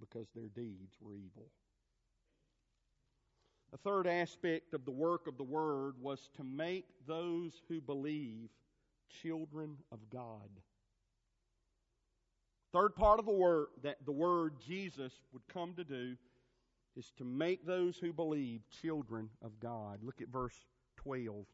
because 0.00 0.28
their 0.34 0.48
deeds 0.48 0.96
were 1.00 1.14
evil. 1.14 1.48
A 3.72 3.76
third 3.76 4.06
aspect 4.06 4.74
of 4.74 4.84
the 4.84 4.90
work 4.90 5.26
of 5.28 5.36
the 5.36 5.44
Word 5.44 5.94
was 6.00 6.28
to 6.36 6.44
make 6.44 6.86
those 7.06 7.52
who 7.68 7.80
believe 7.80 8.48
children 9.22 9.76
of 9.92 9.98
God. 10.10 10.50
Third 12.72 12.94
part 12.94 13.18
of 13.18 13.26
the 13.26 13.32
word 13.32 13.66
that 13.82 13.96
the 14.04 14.12
word 14.12 14.54
Jesus 14.64 15.12
would 15.32 15.42
come 15.52 15.74
to 15.74 15.82
do 15.82 16.16
is 16.96 17.12
to 17.18 17.24
make 17.24 17.66
those 17.66 17.96
who 17.96 18.12
believe 18.12 18.60
children 18.82 19.28
of 19.42 19.58
God. 19.58 19.98
Look 20.02 20.20
at 20.20 20.28
verse 20.28 20.54
12 20.96 21.46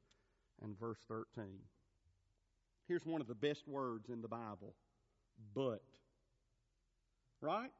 and 0.62 0.78
verse 0.78 0.98
13. 1.08 1.44
Here's 2.86 3.06
one 3.06 3.20
of 3.20 3.28
the 3.28 3.34
best 3.34 3.66
words 3.66 4.10
in 4.10 4.20
the 4.20 4.28
Bible 4.28 4.74
but. 5.54 5.82
Right? 7.40 7.70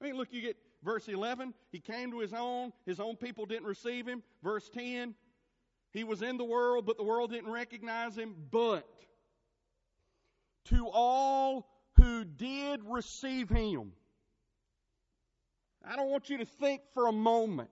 I 0.00 0.04
mean, 0.04 0.16
look, 0.16 0.28
you 0.30 0.40
get 0.40 0.56
verse 0.84 1.08
11. 1.08 1.54
He 1.70 1.80
came 1.80 2.10
to 2.12 2.20
his 2.20 2.32
own, 2.32 2.72
his 2.86 3.00
own 3.00 3.16
people 3.16 3.46
didn't 3.46 3.66
receive 3.66 4.06
him. 4.06 4.22
Verse 4.42 4.68
10. 4.68 5.14
He 5.92 6.04
was 6.04 6.22
in 6.22 6.36
the 6.36 6.44
world, 6.44 6.86
but 6.86 6.96
the 6.96 7.02
world 7.02 7.30
didn't 7.30 7.50
recognize 7.50 8.16
him. 8.16 8.34
But 8.50 8.86
to 10.66 10.88
all 10.92 11.68
who 11.96 12.24
did 12.24 12.82
receive 12.84 13.48
him, 13.48 13.92
I 15.84 15.96
don't 15.96 16.10
want 16.10 16.28
you 16.28 16.38
to 16.38 16.44
think 16.44 16.82
for 16.92 17.08
a 17.08 17.12
moment 17.12 17.70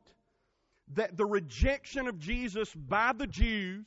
that 0.94 1.16
the 1.16 1.26
rejection 1.26 2.06
of 2.06 2.18
Jesus 2.18 2.72
by 2.74 3.12
the 3.12 3.26
Jews 3.26 3.84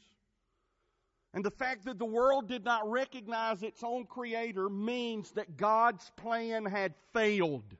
and 1.33 1.43
the 1.43 1.51
fact 1.51 1.85
that 1.85 1.97
the 1.97 2.05
world 2.05 2.47
did 2.47 2.63
not 2.63 2.89
recognize 2.89 3.63
its 3.63 3.83
own 3.83 4.05
creator 4.05 4.69
means 4.69 5.31
that 5.31 5.57
God's 5.57 6.11
plan 6.17 6.65
had 6.65 6.93
failed. 7.13 7.75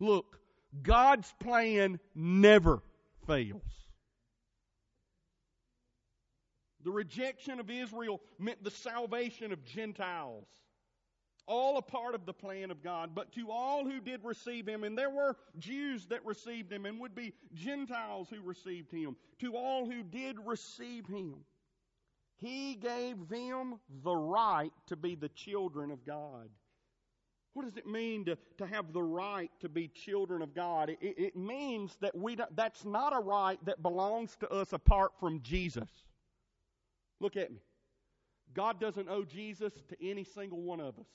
Look, 0.00 0.38
God's 0.82 1.32
plan 1.40 2.00
never 2.14 2.82
fails. 3.26 3.62
The 6.84 6.90
rejection 6.90 7.60
of 7.60 7.70
Israel 7.70 8.20
meant 8.38 8.62
the 8.62 8.70
salvation 8.70 9.52
of 9.52 9.64
Gentiles. 9.64 10.46
All 11.46 11.76
a 11.76 11.82
part 11.82 12.14
of 12.14 12.26
the 12.26 12.32
plan 12.32 12.70
of 12.70 12.82
God. 12.82 13.14
But 13.14 13.32
to 13.32 13.50
all 13.50 13.84
who 13.84 14.00
did 14.00 14.20
receive 14.24 14.66
him, 14.66 14.84
and 14.84 14.96
there 14.96 15.10
were 15.10 15.36
Jews 15.58 16.06
that 16.06 16.24
received 16.24 16.72
him, 16.72 16.86
and 16.86 17.00
would 17.00 17.14
be 17.14 17.34
Gentiles 17.54 18.28
who 18.30 18.40
received 18.42 18.90
him, 18.90 19.16
to 19.40 19.54
all 19.56 19.86
who 19.86 20.02
did 20.02 20.36
receive 20.44 21.06
him, 21.06 21.36
he 22.36 22.74
gave 22.74 23.28
them 23.28 23.78
the 24.02 24.14
right 24.14 24.72
to 24.86 24.96
be 24.96 25.14
the 25.14 25.28
children 25.30 25.90
of 25.90 26.04
God. 26.04 26.48
What 27.54 27.64
does 27.64 27.76
it 27.76 27.86
mean 27.86 28.24
to, 28.24 28.36
to 28.58 28.66
have 28.66 28.92
the 28.92 29.02
right 29.02 29.50
to 29.60 29.68
be 29.68 29.88
children 29.88 30.42
of 30.42 30.54
God? 30.54 30.90
It, 30.90 30.98
it 31.00 31.36
means 31.36 31.96
that 32.00 32.14
we 32.16 32.36
that's 32.54 32.84
not 32.84 33.16
a 33.16 33.20
right 33.20 33.58
that 33.64 33.82
belongs 33.82 34.36
to 34.40 34.50
us 34.50 34.72
apart 34.72 35.12
from 35.18 35.40
Jesus. 35.40 35.88
Look 37.20 37.36
at 37.36 37.52
me. 37.52 37.60
God 38.54 38.80
doesn't 38.80 39.08
owe 39.08 39.24
Jesus 39.24 39.72
to 39.88 39.96
any 40.06 40.24
single 40.24 40.60
one 40.60 40.80
of 40.80 40.98
us. 40.98 41.06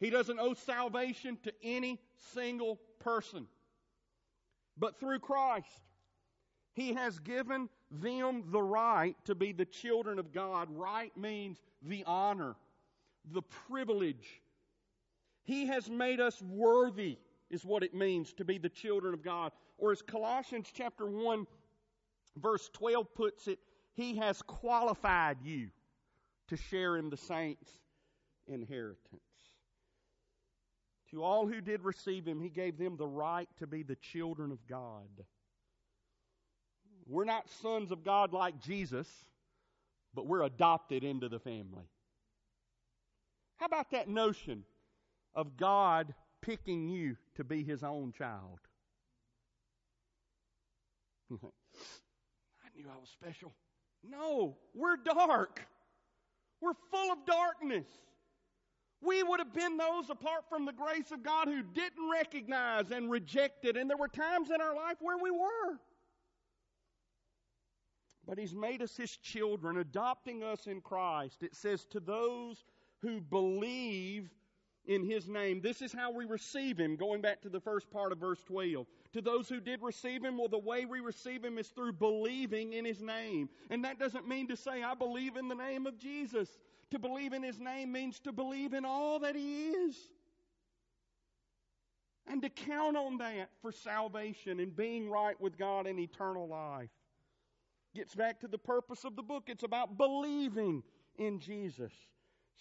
He 0.00 0.10
doesn't 0.10 0.38
owe 0.38 0.54
salvation 0.54 1.38
to 1.44 1.52
any 1.62 2.00
single 2.34 2.80
person. 3.00 3.46
But 4.76 4.98
through 4.98 5.20
Christ, 5.20 5.82
He 6.74 6.94
has 6.94 7.18
given 7.20 7.68
them 7.90 8.44
the 8.50 8.62
right 8.62 9.16
to 9.24 9.34
be 9.34 9.52
the 9.52 9.64
children 9.64 10.18
of 10.18 10.32
God. 10.32 10.68
Right 10.70 11.16
means 11.16 11.58
the 11.80 12.04
honor, 12.06 12.56
the 13.32 13.42
privilege. 13.42 14.42
He 15.44 15.66
has 15.66 15.88
made 15.88 16.20
us 16.20 16.40
worthy, 16.42 17.18
is 17.50 17.64
what 17.64 17.82
it 17.82 17.94
means 17.94 18.32
to 18.34 18.44
be 18.44 18.58
the 18.58 18.68
children 18.68 19.14
of 19.14 19.22
God. 19.22 19.52
Or 19.78 19.92
as 19.92 20.02
Colossians 20.02 20.70
chapter 20.72 21.06
1, 21.06 21.46
verse 22.36 22.70
12 22.72 23.14
puts 23.14 23.48
it, 23.48 23.58
He 23.94 24.16
has 24.16 24.40
qualified 24.42 25.38
you 25.42 25.68
to 26.48 26.56
share 26.56 26.96
in 26.96 27.10
the 27.10 27.16
saints' 27.16 27.70
inheritance. 28.46 29.22
To 31.10 31.22
all 31.22 31.46
who 31.46 31.60
did 31.60 31.84
receive 31.84 32.26
him, 32.26 32.40
he 32.40 32.48
gave 32.48 32.76
them 32.76 32.96
the 32.96 33.06
right 33.06 33.48
to 33.58 33.66
be 33.66 33.82
the 33.82 33.94
children 33.96 34.50
of 34.50 34.66
God. 34.66 35.08
We're 37.06 37.24
not 37.24 37.48
sons 37.62 37.92
of 37.92 38.02
God 38.02 38.32
like 38.32 38.60
Jesus, 38.60 39.08
but 40.14 40.26
we're 40.26 40.42
adopted 40.42 41.04
into 41.04 41.28
the 41.28 41.38
family. 41.38 41.84
How 43.64 43.66
about 43.66 43.92
that 43.92 44.08
notion 44.08 44.62
of 45.34 45.56
God 45.56 46.12
picking 46.42 46.86
you 46.86 47.16
to 47.36 47.44
be 47.44 47.64
his 47.64 47.82
own 47.82 48.12
child? 48.12 48.58
I 51.32 52.68
knew 52.76 52.84
I 52.94 53.00
was 53.00 53.08
special. 53.08 53.54
No, 54.06 54.58
we're 54.74 54.98
dark. 54.98 55.66
We're 56.60 56.74
full 56.90 57.10
of 57.10 57.24
darkness. 57.24 57.86
We 59.00 59.22
would 59.22 59.40
have 59.40 59.54
been 59.54 59.78
those 59.78 60.10
apart 60.10 60.44
from 60.50 60.66
the 60.66 60.72
grace 60.72 61.10
of 61.10 61.22
God 61.22 61.48
who 61.48 61.62
didn't 61.62 62.10
recognize 62.12 62.90
and 62.90 63.10
rejected. 63.10 63.78
And 63.78 63.88
there 63.88 63.96
were 63.96 64.08
times 64.08 64.50
in 64.50 64.60
our 64.60 64.76
life 64.76 64.98
where 65.00 65.16
we 65.16 65.30
were. 65.30 65.78
But 68.26 68.38
He's 68.38 68.54
made 68.54 68.82
us 68.82 68.94
His 68.94 69.16
children, 69.16 69.78
adopting 69.78 70.42
us 70.42 70.66
in 70.66 70.82
Christ. 70.82 71.42
It 71.42 71.54
says, 71.54 71.86
to 71.86 72.00
those 72.00 72.62
who 73.04 73.20
believe 73.20 74.30
in 74.86 75.04
His 75.04 75.28
name. 75.28 75.60
This 75.60 75.82
is 75.82 75.92
how 75.92 76.10
we 76.10 76.24
receive 76.24 76.78
Him, 76.78 76.96
going 76.96 77.20
back 77.20 77.40
to 77.42 77.48
the 77.48 77.60
first 77.60 77.90
part 77.90 78.12
of 78.12 78.18
verse 78.18 78.42
12. 78.44 78.86
To 79.12 79.20
those 79.20 79.48
who 79.48 79.60
did 79.60 79.82
receive 79.82 80.24
Him, 80.24 80.38
well, 80.38 80.48
the 80.48 80.58
way 80.58 80.84
we 80.84 81.00
receive 81.00 81.44
Him 81.44 81.58
is 81.58 81.68
through 81.68 81.92
believing 81.92 82.72
in 82.72 82.84
His 82.84 83.02
name. 83.02 83.48
And 83.70 83.84
that 83.84 83.98
doesn't 83.98 84.26
mean 84.26 84.48
to 84.48 84.56
say, 84.56 84.82
I 84.82 84.94
believe 84.94 85.36
in 85.36 85.48
the 85.48 85.54
name 85.54 85.86
of 85.86 85.98
Jesus. 85.98 86.48
To 86.90 86.98
believe 86.98 87.32
in 87.32 87.42
His 87.42 87.60
name 87.60 87.92
means 87.92 88.20
to 88.20 88.32
believe 88.32 88.72
in 88.72 88.84
all 88.84 89.20
that 89.20 89.36
He 89.36 89.68
is. 89.68 89.96
And 92.26 92.40
to 92.42 92.48
count 92.48 92.96
on 92.96 93.18
that 93.18 93.50
for 93.60 93.70
salvation 93.70 94.60
and 94.60 94.74
being 94.74 95.10
right 95.10 95.38
with 95.40 95.58
God 95.58 95.86
and 95.86 95.98
eternal 96.00 96.48
life. 96.48 96.88
Gets 97.94 98.14
back 98.14 98.40
to 98.40 98.48
the 98.48 98.58
purpose 98.58 99.04
of 99.04 99.14
the 99.14 99.22
book. 99.22 99.44
It's 99.46 99.62
about 99.62 99.98
believing 99.98 100.82
in 101.18 101.38
Jesus 101.38 101.92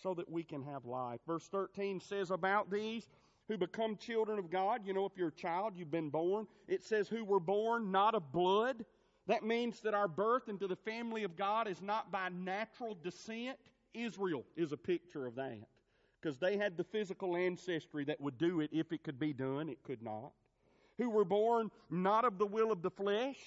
so 0.02 0.14
that 0.14 0.30
we 0.30 0.44
can 0.44 0.64
have 0.64 0.86
life. 0.86 1.20
Verse 1.28 1.48
13 1.48 2.00
says 2.00 2.32
about 2.32 2.72
these 2.72 3.08
who 3.48 3.58
become 3.58 3.98
children 3.98 4.40
of 4.40 4.50
God. 4.50 4.82
You 4.86 4.94
know, 4.94 5.06
if 5.06 5.14
you're 5.18 5.30
a 5.30 5.32
child, 5.32 5.74
you've 5.76 5.92
been 5.92 6.10
born. 6.10 6.48
It 6.68 6.84
says 6.84 7.08
who 7.08 7.24
were 7.24 7.40
born 7.40 7.92
not 7.92 8.16
of 8.16 8.32
blood. 8.32 8.86
That 9.28 9.44
means 9.44 9.80
that 9.82 9.94
our 9.94 10.08
birth 10.08 10.50
into 10.50 10.68
the 10.68 10.76
family 10.76 11.24
of 11.24 11.36
God 11.36 11.68
is 11.68 11.82
not 11.82 12.12
by 12.12 12.30
natural 12.30 12.98
descent. 13.04 13.58
Israel 13.94 14.44
is 14.56 14.72
a 14.72 14.78
picture 14.78 15.28
of 15.28 15.36
that. 15.36 15.68
Because 16.22 16.38
they 16.38 16.58
had 16.58 16.78
the 16.78 16.84
physical 16.84 17.36
ancestry 17.36 18.06
that 18.06 18.20
would 18.22 18.38
do 18.38 18.62
it 18.62 18.70
if 18.72 18.92
it 18.92 19.04
could 19.04 19.20
be 19.20 19.34
done, 19.34 19.70
it 19.70 19.84
could 19.84 20.02
not. 20.02 20.32
Who 20.98 21.10
were 21.10 21.26
born 21.26 21.70
not 21.90 22.24
of 22.24 22.38
the 22.38 22.46
will 22.46 22.72
of 22.72 22.82
the 22.82 22.92
flesh. 22.92 23.38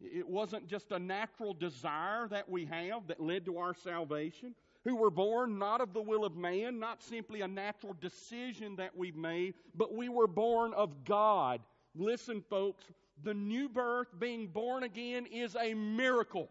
It 0.00 0.28
wasn't 0.28 0.68
just 0.68 0.92
a 0.92 0.98
natural 0.98 1.54
desire 1.54 2.28
that 2.28 2.48
we 2.50 2.66
have 2.66 3.06
that 3.06 3.20
led 3.20 3.46
to 3.46 3.56
our 3.56 3.74
salvation. 3.74 4.54
Who 4.86 4.94
were 4.94 5.10
born 5.10 5.58
not 5.58 5.80
of 5.80 5.92
the 5.92 6.00
will 6.00 6.24
of 6.24 6.36
man, 6.36 6.78
not 6.78 7.02
simply 7.02 7.40
a 7.40 7.48
natural 7.48 7.96
decision 8.00 8.76
that 8.76 8.96
we've 8.96 9.16
made, 9.16 9.54
but 9.74 9.92
we 9.92 10.08
were 10.08 10.28
born 10.28 10.72
of 10.74 11.04
God. 11.04 11.60
Listen, 11.96 12.40
folks, 12.48 12.84
the 13.24 13.34
new 13.34 13.68
birth, 13.68 14.06
being 14.20 14.46
born 14.46 14.84
again, 14.84 15.26
is 15.26 15.56
a 15.56 15.74
miracle. 15.74 16.48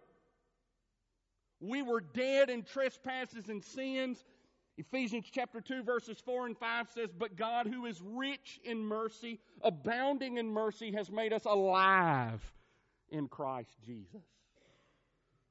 We 1.62 1.82
were 1.82 2.02
dead 2.02 2.50
in 2.50 2.64
trespasses 2.64 3.48
and 3.48 3.64
sins. 3.64 4.26
Ephesians 4.78 5.28
chapter 5.32 5.62
2 5.62 5.84
verses 5.84 6.20
4 6.20 6.48
and 6.48 6.58
5 6.58 6.90
says, 6.90 7.12
But 7.18 7.38
God 7.38 7.68
who 7.68 7.86
is 7.86 8.02
rich 8.04 8.60
in 8.66 8.80
mercy, 8.80 9.40
abounding 9.62 10.40
in 10.40 10.50
mercy, 10.50 10.92
has 10.92 11.10
made 11.10 11.32
us 11.32 11.46
alive 11.46 12.42
in 13.08 13.30
Christ 13.30 13.78
Jesus. 13.86 14.24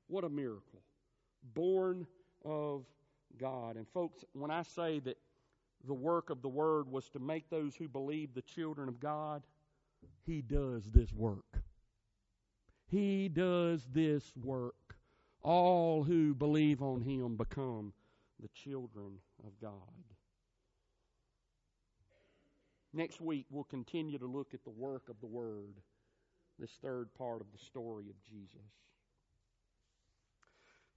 What 0.06 0.24
a 0.24 0.28
miracle. 0.28 0.82
Born 1.54 2.06
of 2.44 2.84
God. 3.38 3.76
And 3.76 3.86
folks, 3.88 4.24
when 4.32 4.50
I 4.50 4.62
say 4.62 5.00
that 5.00 5.16
the 5.86 5.94
work 5.94 6.30
of 6.30 6.42
the 6.42 6.48
Word 6.48 6.90
was 6.90 7.08
to 7.10 7.18
make 7.18 7.50
those 7.50 7.74
who 7.76 7.88
believe 7.88 8.34
the 8.34 8.42
children 8.42 8.88
of 8.88 9.00
God, 9.00 9.42
He 10.24 10.40
does 10.42 10.90
this 10.90 11.12
work. 11.12 11.62
He 12.86 13.28
does 13.28 13.86
this 13.92 14.32
work 14.42 14.74
all 15.44 16.02
who 16.02 16.34
believe 16.34 16.82
on 16.82 17.02
him 17.02 17.36
become 17.36 17.92
the 18.40 18.48
children 18.48 19.18
of 19.46 19.52
God. 19.60 19.70
Next 22.92 23.20
week, 23.20 23.46
we'll 23.50 23.64
continue 23.64 24.18
to 24.18 24.26
look 24.26 24.54
at 24.54 24.64
the 24.64 24.70
work 24.70 25.08
of 25.08 25.16
the 25.20 25.26
Word, 25.26 25.80
this 26.58 26.70
third 26.82 27.08
part 27.18 27.40
of 27.40 27.46
the 27.52 27.64
story 27.64 28.04
of 28.08 28.22
Jesus. 28.22 28.70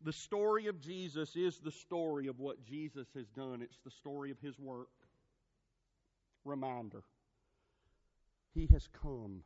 The 0.03 0.13
story 0.13 0.67
of 0.67 0.79
Jesus 0.79 1.35
is 1.35 1.59
the 1.59 1.71
story 1.71 2.27
of 2.27 2.39
what 2.39 2.63
Jesus 2.63 3.07
has 3.15 3.27
done, 3.29 3.61
it's 3.61 3.79
the 3.83 3.91
story 3.91 4.31
of 4.31 4.39
His 4.39 4.59
work. 4.59 4.89
Reminder 6.45 7.03
He 8.53 8.67
has 8.71 8.87
come 9.01 9.43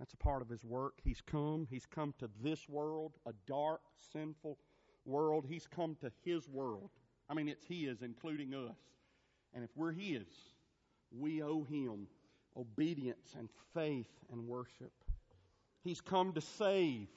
that's 0.00 0.14
a 0.14 0.16
part 0.16 0.40
of 0.40 0.48
his 0.48 0.64
work. 0.64 0.94
He's 1.04 1.20
come. 1.20 1.68
He's 1.70 1.84
come 1.84 2.14
to 2.18 2.30
this 2.42 2.66
world, 2.70 3.12
a 3.26 3.34
dark, 3.46 3.82
sinful 4.14 4.56
world. 5.04 5.44
He's 5.46 5.66
come 5.66 5.94
to 6.00 6.10
his 6.24 6.48
world. 6.48 6.88
I 7.28 7.34
mean, 7.34 7.48
it's 7.48 7.66
his, 7.66 8.00
including 8.00 8.54
us. 8.54 8.78
And 9.52 9.62
if 9.62 9.68
we're 9.76 9.92
his, 9.92 10.26
we 11.12 11.42
owe 11.42 11.64
him 11.64 12.06
obedience 12.56 13.34
and 13.38 13.50
faith 13.74 14.08
and 14.32 14.48
worship. 14.48 14.92
He's 15.84 16.00
come 16.00 16.32
to 16.32 16.40
save, 16.40 17.08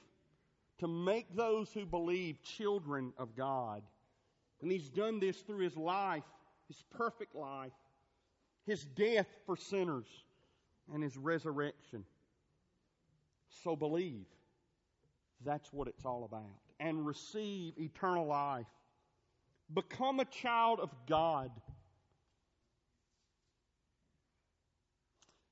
to 0.78 0.88
make 0.88 1.34
those 1.34 1.72
who 1.72 1.86
believe 1.86 2.42
children 2.42 3.12
of 3.18 3.36
God. 3.36 3.82
And 4.60 4.70
he's 4.70 4.88
done 4.88 5.20
this 5.20 5.38
through 5.38 5.58
his 5.58 5.76
life, 5.76 6.24
his 6.68 6.82
perfect 6.96 7.34
life, 7.34 7.72
his 8.66 8.84
death 8.84 9.28
for 9.46 9.56
sinners, 9.56 10.06
and 10.92 11.02
his 11.02 11.16
resurrection. 11.16 12.04
So 13.62 13.76
believe. 13.76 14.26
That's 15.44 15.72
what 15.72 15.88
it's 15.88 16.04
all 16.04 16.24
about. 16.24 16.60
And 16.80 17.06
receive 17.06 17.74
eternal 17.78 18.26
life. 18.26 18.66
Become 19.72 20.20
a 20.20 20.24
child 20.24 20.80
of 20.80 20.90
God. 21.06 21.50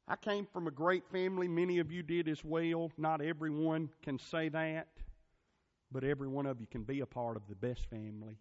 I 0.09 0.17
came 0.17 0.47
from 0.53 0.67
a 0.67 0.71
great 0.71 1.07
family. 1.11 1.49
Many 1.49 1.79
of 1.79 1.93
you 1.93 2.03
did 2.03 2.29
as 2.29 2.45
well. 2.45 2.91
Not 2.99 3.23
everyone 3.23 3.89
can 4.03 4.19
say 4.19 4.49
that, 4.51 4.89
but 5.93 6.05
every 6.05 6.29
one 6.29 6.47
of 6.47 6.61
you 6.61 6.67
can 6.71 6.83
be 6.83 7.01
a 7.01 7.07
part 7.07 7.37
of 7.37 7.43
the 7.49 7.55
best 7.55 7.87
family. 7.91 8.39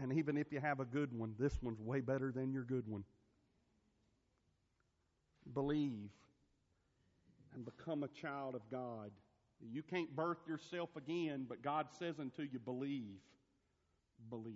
And 0.00 0.12
even 0.12 0.36
if 0.36 0.52
you 0.52 0.60
have 0.60 0.80
a 0.80 0.84
good 0.84 1.16
one, 1.16 1.34
this 1.38 1.56
one's 1.62 1.80
way 1.80 2.00
better 2.00 2.32
than 2.32 2.52
your 2.52 2.64
good 2.64 2.88
one. 2.88 3.04
Believe 5.52 6.10
and 7.54 7.64
become 7.64 8.02
a 8.02 8.08
child 8.08 8.54
of 8.54 8.62
God. 8.70 9.10
You 9.72 9.82
can't 9.82 10.14
birth 10.14 10.38
yourself 10.48 10.90
again, 10.96 11.46
but 11.48 11.62
God 11.62 11.86
says 11.98 12.18
unto 12.18 12.42
you, 12.42 12.58
believe. 12.58 13.20
Believe. 14.28 14.54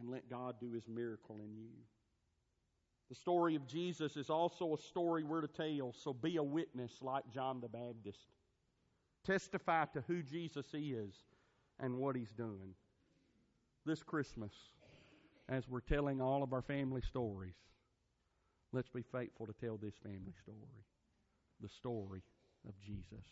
And 0.00 0.08
let 0.08 0.30
God 0.30 0.56
do 0.60 0.72
his 0.72 0.88
miracle 0.88 1.36
in 1.44 1.54
you. 1.56 1.68
The 3.10 3.14
story 3.14 3.56
of 3.56 3.66
Jesus 3.66 4.16
is 4.16 4.30
also 4.30 4.74
a 4.74 4.78
story 4.78 5.22
we're 5.22 5.42
to 5.42 5.48
tell, 5.48 5.92
so 5.92 6.14
be 6.14 6.36
a 6.36 6.42
witness 6.42 6.92
like 7.02 7.24
John 7.32 7.60
the 7.60 7.68
Baptist. 7.68 8.26
Testify 9.24 9.84
to 9.94 10.02
who 10.06 10.22
Jesus 10.22 10.66
is 10.74 11.14
and 11.78 11.98
what 11.98 12.16
he's 12.16 12.32
doing. 12.32 12.74
this 13.84 14.02
Christmas, 14.02 14.52
as 15.48 15.68
we're 15.68 15.80
telling 15.80 16.20
all 16.20 16.42
of 16.42 16.52
our 16.52 16.62
family 16.62 17.00
stories, 17.00 17.54
let's 18.72 18.88
be 18.88 19.02
faithful 19.02 19.46
to 19.46 19.52
tell 19.52 19.76
this 19.76 19.94
family 20.02 20.34
story 20.42 20.84
the 21.60 21.68
story 21.68 22.22
of 22.68 22.74
Jesus. 22.80 23.26